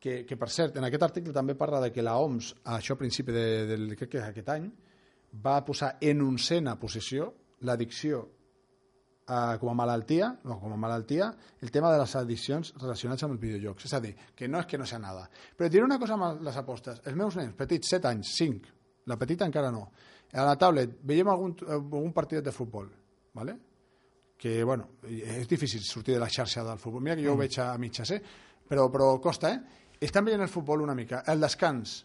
[0.00, 3.00] Que, que per cert, en aquest article també parla de que la OMS, això a
[3.00, 4.68] principi de, del, crec que aquest any,
[5.44, 7.28] va posar en oncena posició
[7.66, 8.22] l'addicció
[9.28, 11.30] eh, com a malaltia, no, com a malaltia,
[11.60, 13.88] el tema de les addiccions relacionades amb els videojocs.
[13.90, 15.28] És a dir, que no és que no sigui nada.
[15.56, 17.02] Però et diré una cosa amb les apostes.
[17.04, 18.76] Els meus nens, petits, 7 anys, 5,
[19.10, 19.88] la petita encara no.
[20.32, 22.90] A la tablet veiem algun, algun partit de futbol,
[23.34, 23.56] ¿vale?
[24.38, 27.02] que, bueno, és difícil sortir de la xarxa del futbol.
[27.02, 28.20] Mira que jo ho veig a mitges, eh?
[28.68, 29.87] Però, però costa, eh?
[30.00, 31.22] Estan veient el futbol una mica.
[31.26, 32.04] El descans.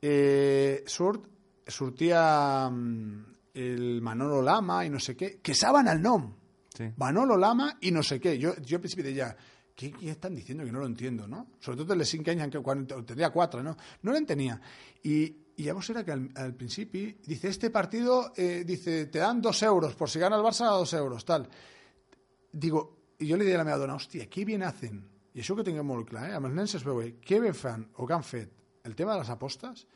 [0.00, 1.26] Eh, surt,
[1.66, 6.28] sortia mm, el Manolo Lama i no sé què, que saben el nom.
[6.74, 6.90] Sí.
[6.98, 8.36] Manolo Lama i no sé què.
[8.40, 9.30] Jo, jo al principi deia,
[9.74, 10.64] ¿qué, ¿qué están diciendo?
[10.64, 11.46] Que no lo entiendo, ¿no?
[11.60, 13.76] Sobretot en les 5 anys, que quan tenia 4, ¿no?
[14.02, 14.60] No lo entenia.
[15.02, 15.16] I,
[15.56, 19.62] y llavors era que al, al principi, dice, este partido, eh, dice, te dan dos
[19.62, 21.48] euros, por si gana el Barça, dos euros, tal.
[22.52, 24.98] Digo, i jo li deia a la meva dona, hòstia, què bien hacen?
[25.34, 26.34] I això que tinguem molt clar, eh?
[26.38, 27.16] amb els nens es veu, eh?
[27.20, 28.52] què ben fan o què han fet
[28.84, 29.86] el tema de les apostes,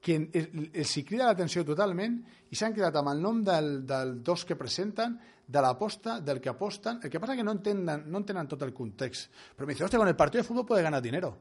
[0.00, 2.20] que el- els hi crida l'atenció totalment
[2.52, 5.16] i s'han quedat amb el nom del, del dos que presenten,
[5.46, 7.00] de l'aposta, del que aposten.
[7.02, 9.30] El que passa que no entenen, no entenen tot el context.
[9.56, 11.36] Pero me dice, hostia, con el partido de fútbol puede ganar dinero.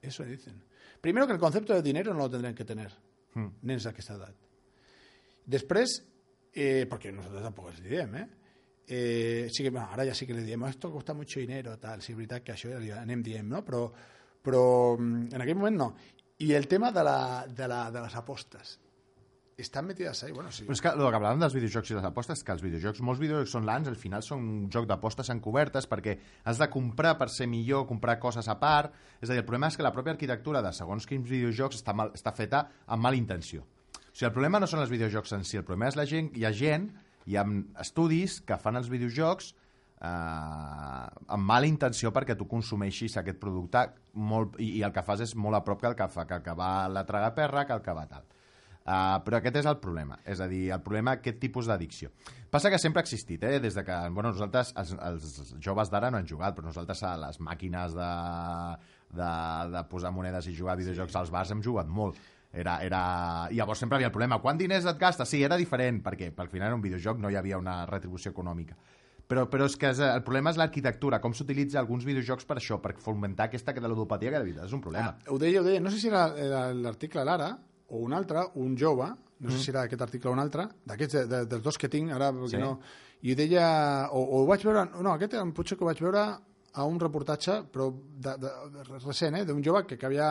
[0.00, 0.62] Eso dicen.
[1.00, 2.90] Primero que el concepto de dinero no lo tendrían que tener
[3.62, 4.34] nens d'aquesta edat.
[5.46, 6.02] Després,
[6.52, 8.28] eh, porque nosotros tampoco les diem, eh?
[8.86, 12.02] Eh sí que, bueno, ara ja sí que li diem, esto costa mucho dinero, tal,
[12.02, 13.62] sí, és veritat que això ja anem dient, no?
[13.64, 13.86] Però,
[14.42, 14.62] però
[14.98, 15.90] mm, en aquell moment no.
[16.42, 18.78] I el tema de, la, de, la, de les apostes.
[19.56, 20.64] Estan metides ahí, bueno, sí.
[20.64, 23.20] Però és que el que parlàvem dels videojocs i les apostes, que els videojocs, molts
[23.20, 26.16] videojocs online, al final són un joc d'apostes encobertes perquè
[26.48, 28.96] has de comprar per ser millor, comprar coses a part.
[29.20, 31.94] És a dir, el problema és que la pròpia arquitectura de segons quins videojocs està,
[31.94, 33.62] mal, està feta amb mala intenció.
[33.62, 36.32] O sigui, el problema no són els videojocs en si, el problema és la gent,
[36.34, 36.90] hi ha gent,
[37.26, 37.44] hi ha
[37.82, 39.52] estudis que fan els videojocs
[40.02, 41.06] eh,
[41.36, 45.34] amb mala intenció perquè tu consumeixis aquest producte molt, i, i el que fas és
[45.38, 47.84] molt a prop que el que fa, que el que va la tragaperra, que el
[47.84, 48.28] que va tal.
[48.82, 52.08] Uh, però aquest és el problema, és a dir, el problema aquest tipus d'addicció.
[52.50, 53.60] Passa que sempre ha existit, eh?
[53.62, 57.12] des de que, bueno, nosaltres, els, els joves d'ara no han jugat, però nosaltres a
[57.28, 58.08] les màquines de,
[59.14, 59.30] de,
[59.76, 62.18] de posar monedes i jugar a videojocs als bars hem jugat molt.
[62.52, 63.02] Era, era...
[63.50, 65.28] I llavors sempre havia el problema, quant diners et gastes?
[65.30, 68.76] Sí, era diferent, perquè pel final era un videojoc, no hi havia una retribució econòmica.
[69.32, 72.76] Però, però és que és, el problema és l'arquitectura, com s'utilitza alguns videojocs per això,
[72.82, 75.14] per fomentar aquesta ludopatia que de veritat és un problema.
[75.14, 76.26] Ah, ho deia, ho deia, no sé si era,
[76.76, 77.54] l'article l'ara
[77.88, 79.08] o un altre, un jove,
[79.40, 81.88] no sé si era aquest article o un altre, d'aquests, de, de, dels dos que
[81.88, 82.60] tinc, ara, perquè Sí.
[82.60, 82.74] no...
[83.22, 86.24] I deia, o, o ho vaig veure, no, aquest potser que ho vaig veure
[86.74, 88.50] a un reportatge, però de, de
[88.98, 90.28] recent, eh, d'un jove que, que havia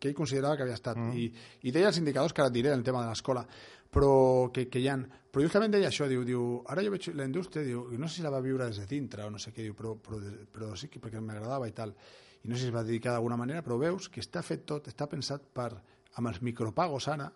[0.00, 0.98] que ell considerava que havia estat.
[0.98, 1.12] Mm.
[1.14, 3.44] I, I deia els indicadors que ara et diré en el tema de l'escola,
[3.92, 4.12] però
[4.54, 4.96] que, que hi ha...
[5.30, 6.40] Però justament deia això, diu, diu,
[6.72, 9.22] ara jo veig la indústria, diu, no sé si la va viure des de dintre
[9.22, 10.18] o no sé què, diu, però, però,
[10.50, 11.92] però sí que perquè m'agradava i tal.
[12.40, 14.88] I no sé si es va dedicar d'alguna manera, però veus que està fet tot,
[14.90, 15.68] està pensat per,
[16.16, 17.28] amb els micropagos ara,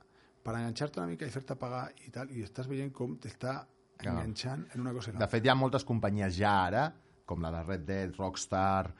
[0.44, 3.60] per enganxar-te una mica i fer-te pagar i tal, i estàs veient com t'està
[4.02, 6.88] enganxant en una cosa i De fet, hi ha moltes companyies ja ara,
[7.24, 8.90] com la de Red Dead, Rockstar,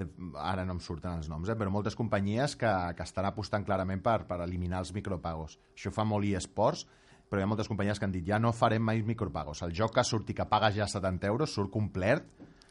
[0.00, 0.06] de,
[0.40, 4.02] ara no em surten els noms, eh, però moltes companyies que, que estan apostant clarament
[4.04, 5.58] per, per eliminar els micropagos.
[5.74, 6.86] Això fa molt eSports,
[7.26, 9.64] però hi ha moltes companyies que han dit ja no farem mai micropagos.
[9.66, 12.26] El joc que surti que pagues ja 70 euros surt complet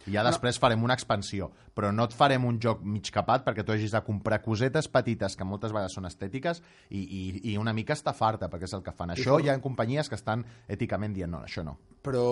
[0.07, 3.63] i ja després farem una expansió, però no et farem un joc mig capat perquè
[3.65, 7.73] tu hagis de comprar cosetes petites que moltes vegades són estètiques i, i, i una
[7.73, 9.09] mica estafar-te, perquè és el que fan.
[9.15, 11.77] Això hi ha companyies que estan èticament dient no, això no.
[12.05, 12.23] Però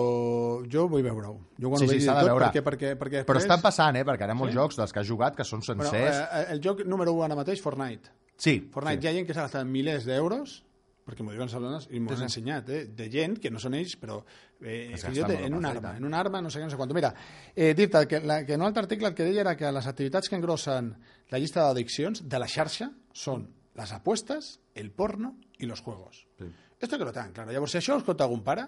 [0.70, 1.34] jo vull veure-ho.
[1.58, 2.46] Jo quan Sí, ho sí, s'ha de tot, veure.
[2.50, 4.04] perquè, perquè, perquè Però després- estan passant, eh?
[4.04, 4.58] Perquè ara hi ha molts Sí?
[4.60, 5.90] jocs dels que has jugat que són sencers.
[5.90, 8.10] Bueno, eh, el joc número 1 ara mateix, Fortnite.
[8.36, 9.06] sí, Fortnite, sí.
[9.06, 10.62] hi ha gent que s'ha gastat milers d'euros
[11.04, 12.84] perquè m'ho diuen Salones i m'ho han ensenyat, eh?
[12.96, 14.20] de gent que no són ells, però
[14.60, 16.72] eh, Es fins i tot en un arma, en un arma, no sé què, no
[16.72, 16.94] sé quant.
[16.96, 17.12] Mira,
[17.54, 19.90] eh, dir-te que, la, que en un altre article el que deia era que les
[19.90, 20.94] activitats que engrossen
[21.30, 26.24] la llista d'addiccions de la xarxa són les apuestes, el porno i los juegos.
[26.38, 26.50] Sí.
[26.80, 27.52] Esto que lo tengan claro.
[27.52, 28.66] Llavors, si això ho escolta algun pare,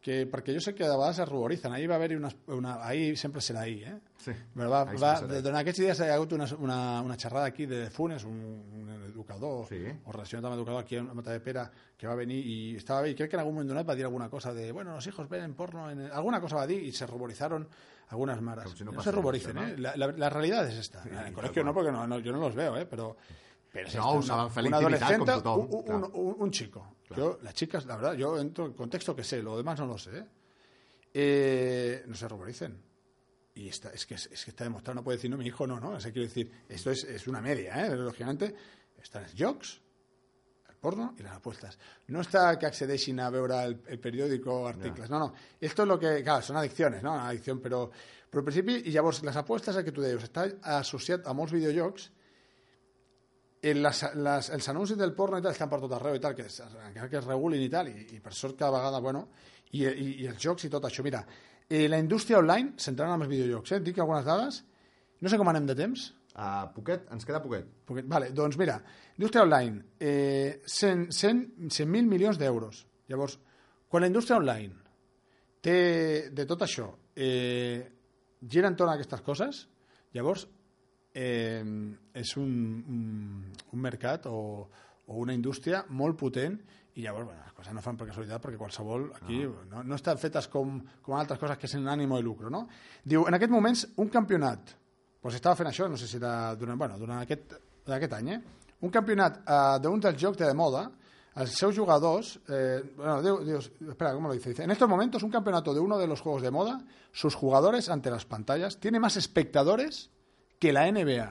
[0.00, 2.76] que, perquè jo sé que de vegades es ruboritzen, ahir va haver-hi una, una...
[2.86, 3.96] Ahir sempre serà ahir, eh?
[4.22, 4.32] Sí.
[4.54, 5.10] Però va, va,
[5.42, 8.38] durant aquests dies hi ha hagut una, una, una xerrada aquí de Funes, un,
[8.78, 9.80] un educador, Sí.
[10.04, 11.66] o relacionat amb educador aquí a Matadepera,
[11.98, 14.04] que va venir i estava bé, i crec que en algun moment donat va dir
[14.06, 16.12] alguna cosa de, bueno, los hijos ven porno, en el-".
[16.12, 17.68] alguna cosa va dir y se ruborizaron
[18.08, 18.70] algunas maras.
[18.76, 19.58] Si no no se ruboricen.
[19.58, 19.74] ¿eh?
[19.78, 21.02] La, la- la realidad es esta.
[21.04, 22.86] en el colegio no, porque no, no, yo no los veo, ¿eh?
[22.86, 23.16] Pero,
[23.72, 26.96] pero No, una- fer la un tothom, un, un- un- un chico.
[27.16, 29.96] Yo, las chicas, la verdad, yo entro en contexto que sé, lo demás no lo
[29.98, 30.26] sé, ¿eh?
[31.14, 32.82] Eh, no se ruboricen.
[33.54, 35.80] Y está, es, que, es que está demostrado, no puede decir, no, mi hijo no,
[35.80, 35.90] ¿no?
[35.90, 37.96] O sea, quiero decir, esto es, es una media, ¿eh?
[37.96, 38.54] Lógicamente,
[39.02, 39.80] están els jocs,
[40.68, 41.76] el porno y las apuestas.
[42.08, 45.32] No está que accedeixin a veure el, el periódico o articles, no, no.
[45.60, 47.14] Esto es lo que, claro, son adicciones, no?
[47.14, 47.88] Una adicción, però,
[48.30, 50.46] però al principi, i llavors, les apuestes, el que tu deies, està
[50.78, 52.12] associat a molts videojocs,
[53.62, 56.46] les, les, els anuncis del porno i tal estan per tot arreu i tal, que,
[56.46, 56.60] es,
[56.94, 59.26] que es regulin i tal, i, i per sort cada vegada, bueno,
[59.72, 61.02] i, i, i els jocs i tot això.
[61.06, 61.24] Mira,
[61.68, 63.80] eh, la indústria online, centrant en els videojocs, eh?
[63.80, 64.62] et dic algunes dades,
[65.20, 67.66] no sé com anem de temps, Uh, poquet, ens queda poquet.
[67.82, 68.76] perquè, vale, doncs mira,
[69.16, 72.84] indústria online, eh, 100 100 100.000 milions d'euros.
[73.08, 73.40] Llavors,
[73.88, 74.76] quan la indústria online
[75.60, 77.82] té de tot això, eh,
[78.40, 79.64] gira entorn a aquestes coses,
[80.14, 80.46] llavors
[81.14, 81.62] eh,
[82.14, 82.50] és un,
[82.88, 84.68] un, un mercat o,
[85.06, 86.58] o una indústria molt potent
[86.98, 90.18] i llavors, bueno, les coses no fan per casualitat perquè qualsevol aquí no, no estan
[90.18, 92.66] fetes com, com altres coses que és en ànimo de lucro, no?
[93.04, 94.74] Diu, en aquest moments, un campionat
[95.22, 97.54] pues estava fent això, no sé si era durant, bueno, durant aquest,
[97.86, 98.40] aquest any, eh?
[98.86, 100.88] un campionat eh, d'un dels jocs de moda,
[101.38, 103.58] els seus jugadors, eh, bueno, diu, diu,
[103.92, 104.50] espera, ¿cómo lo dice?
[104.50, 106.80] Dice, en estos momentos un campeonato de uno de los juegos de moda,
[107.12, 110.10] sus jugadores ante las pantallas tiene más espectadores
[110.58, 111.28] que la NBA.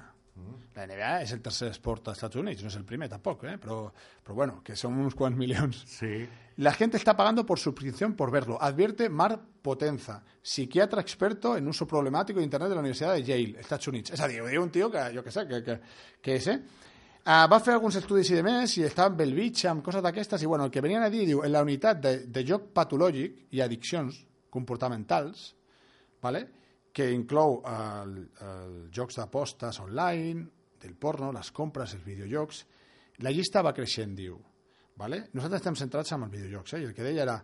[0.78, 3.56] La NBA és el tercer esport dels Estats Units, no és el primer tampoc, eh?
[3.58, 3.88] però,
[4.22, 5.80] però bueno, que són uns quants milions.
[5.90, 6.28] Sí.
[6.58, 8.62] La gente está pagando por suscripción por verlo.
[8.62, 13.60] Advierte Mar Potenza, psiquiatra experto en uso problemático de Internet de la Universidad de Yale,
[13.60, 14.14] Estats Units.
[14.14, 15.80] És a dir, ho diu un tio que, jo que sé, que, que,
[16.22, 16.60] que és, eh?
[17.28, 20.46] Uh, va fer alguns estudis i de més i estava amb Belvich, amb coses d'aquestes,
[20.46, 23.50] i bueno, el que venien a dir, diu, en la unitat de, de joc patològic
[23.58, 24.22] i addiccions
[24.54, 25.50] comportamentals,
[26.24, 26.46] vale?
[26.98, 30.48] Que inclou el, el jocs d'apostes online,
[30.82, 32.64] del porno, les compres, els videojocs,
[33.26, 34.40] la llista va creixent, diu.
[34.98, 35.28] Vale?
[35.38, 36.82] Nosaltres estem centrats en els videojocs, eh?
[36.82, 37.38] i el que deia era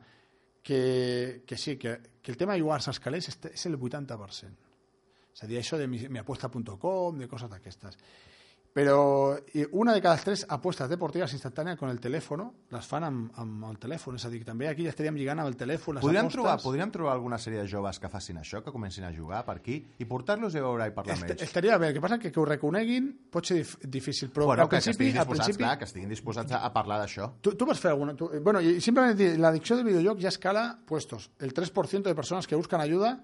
[0.66, 4.70] que, que sí, que, que el tema jugar als calés és, el 80%.
[5.34, 7.98] És a dir, això de mi- miapuesta.com, de coses d'aquestes.
[8.74, 12.42] Però i una de cada tres apuestas deportives instantànies con el telèfon
[12.74, 14.16] les fan amb, amb el telèfon.
[14.18, 16.40] És a dir, que també aquí ja estaríem lligant amb el telèfon les Podríem apostes.
[16.40, 19.60] trobar, podríem trobar alguna sèrie de joves que facin això, que comencin a jugar per
[19.60, 21.44] aquí, i portar-los a veure i parlar amb Est ells.
[21.46, 24.64] estaria bé, el que passa que que ho reconeguin pot ser dif difícil, però bueno,
[24.64, 25.06] al que, que principi...
[25.06, 27.30] estiguin al principi clar, que estiguin disposats a, a parlar d'això.
[27.46, 28.16] Tu, tu vas fer alguna...
[28.18, 31.30] Tu, eh, bueno, y simplemente dir, la adicción del videojuego ya escala puestos.
[31.38, 33.22] El 3% de personas que buscan ayuda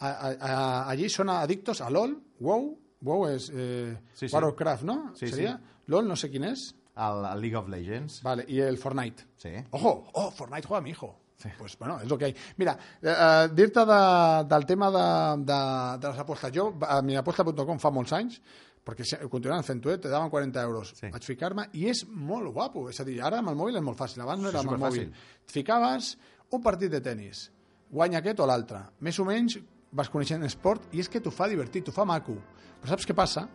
[0.00, 4.34] a- a- a- allí son adictos a LOL, WoW, WoW es eh, Sí, sí.
[4.34, 5.14] Warcraft, ¿no?
[5.14, 6.74] Sí, Sería LOL, no sé quién es.
[6.94, 8.22] Al, al League of Legends.
[8.22, 9.24] Vale, y el Fortnite.
[9.36, 9.50] Sí.
[9.70, 11.16] Ojo, oh, Fortnite juega mi hijo.
[11.56, 12.36] Pues bueno, es lo que hay.
[12.56, 16.50] Mira, eh, eh, dir-te de, del tema de, de, de les apostes.
[16.52, 18.40] Jo, a miaposta.com fa molts anys,
[18.82, 20.00] perquè continuaven fent-ho, eh?
[20.02, 20.90] te daven 40 euros.
[20.98, 21.12] Sí.
[21.14, 22.88] Vaig ficar-me i és molt guapo.
[22.90, 24.74] És a dir, ara amb el mòbil és molt fàcil, abans no Sí, era amb
[24.74, 25.06] el mòbil.
[25.46, 26.16] Et ficaves
[26.50, 27.46] un partit de tennis,
[27.92, 28.82] guanya aquest o l'altre.
[29.06, 29.60] Més o menys
[29.92, 32.36] vas coneixent esport i és que t'ho fa divertit, t'ho fa maco.
[32.80, 33.46] Però saps què passa?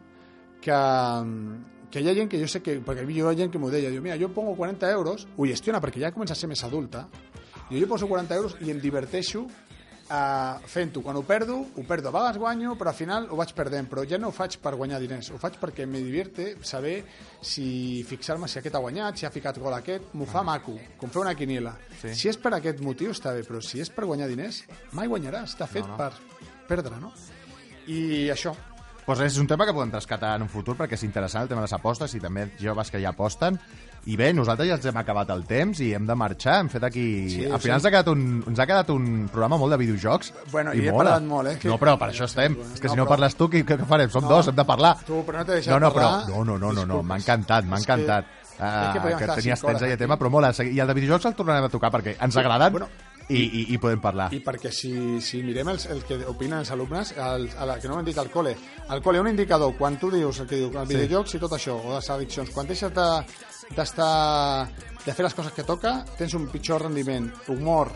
[0.64, 0.80] que,
[1.92, 3.92] que hi ha gent que jo sé que, perquè hi ha gent que m'ho deia,
[3.92, 7.06] diu, mira, jo pongo 40 euros, ho gestiona perquè ja comença a ser més adulta,
[7.70, 9.46] i jo poso 40 euros i em diverteixo
[10.10, 11.02] uh, fent-ho.
[11.02, 12.10] Quan ho perdo, ho perdo.
[12.10, 13.90] A vegades guanyo, però al final ho vaig perdent.
[13.92, 17.04] Però ja no ho faig per guanyar diners, ho faig perquè me divierte saber
[17.42, 21.10] si fixar-me si aquest ha guanyat, si ha ficat gol aquest, m'ho fa maco, com
[21.14, 21.76] fer una quiniela.
[22.02, 22.14] Sí.
[22.16, 25.54] Si és per aquest motiu està bé, però si és per guanyar diners, mai guanyaràs,
[25.56, 25.98] està fet No, no.
[25.98, 26.14] per
[26.68, 27.12] perdre, no?
[27.92, 28.54] I això,
[29.06, 31.60] Pues és un tema que podem rescatar en un futur perquè és interessant el tema
[31.62, 33.58] de les apostes i també joves que ja aposten.
[34.06, 36.58] I bé, nosaltres ja ens hem acabat el temps i hem de marxar.
[36.62, 37.04] Hem fet aquí...
[37.30, 37.84] Sí, Al final sí.
[37.84, 40.34] ens, ha quedat un, ens ha quedat un programa molt de videojocs.
[40.52, 41.12] Bueno, i he mola.
[41.18, 42.56] parlat molt, eh, que- No, però per això estem.
[42.74, 44.10] És que No, si no però- parles tu, què, què farem?
[44.10, 44.30] Som No.
[44.30, 44.98] dos, hem de parlar.
[45.06, 46.30] Tu, però no t'he deixat no, no, però, parlar.
[46.30, 47.06] no, no, no, no, no, Disculpes.
[47.08, 48.26] m'ha encantat, m'ha que- encantat.
[48.54, 49.98] és Ah, que que tenies temps aquí.
[49.98, 50.54] tema, però mola.
[50.64, 52.88] I el de videojocs el tornarem a tocar perquè ens agraden Bueno,
[53.30, 54.30] i, i, i podem parlar.
[54.36, 54.94] I perquè si,
[55.24, 58.32] si mirem els, el que opinen els alumnes, el, el, que no m'han dit al
[58.34, 58.56] col·le,
[58.90, 61.78] al col·le un indicador, quan tu dius el que diu, els videojocs i tot això,
[61.80, 63.08] o les addiccions, quan deixes de,
[63.76, 64.12] d'estar
[65.06, 67.92] de fer les coses que toca, tens un pitjor rendiment, humor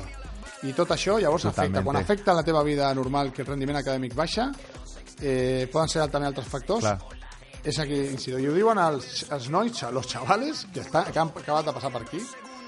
[0.65, 1.79] i tot això, llavors Totalmente.
[1.79, 1.85] afecta.
[1.85, 4.49] Quan afecta la teva vida normal, que el rendiment acadèmic baixa,
[5.21, 6.97] eh, poden ser també altres factors, Clar.
[7.63, 8.39] és aquí incido.
[8.39, 11.91] I ho diuen els, els nois, los chavales, que, està, que han acabat de passar
[11.93, 12.21] per aquí,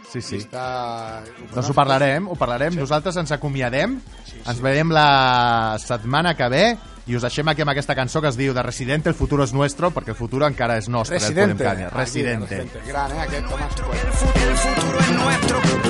[0.10, 0.40] Sí, sí.
[0.42, 1.22] està...
[1.54, 2.74] Doncs ho parlarem, ho parlarem.
[2.80, 4.00] Nosaltres ens acomiadem,
[4.42, 6.64] ens veiem la setmana que ve
[7.10, 9.54] i us deixem aquí amb aquesta cançó que es diu de Residente, el futuro es
[9.54, 11.18] nuestro, perquè el futur encara és nostre.
[11.18, 11.64] el podem Residente.
[11.64, 11.90] canviar.
[11.90, 12.58] Aquí, Residente.
[12.58, 12.88] Residente.
[12.88, 13.74] Gran, eh, aquest, Tomàs.
[14.50, 15.89] El futuro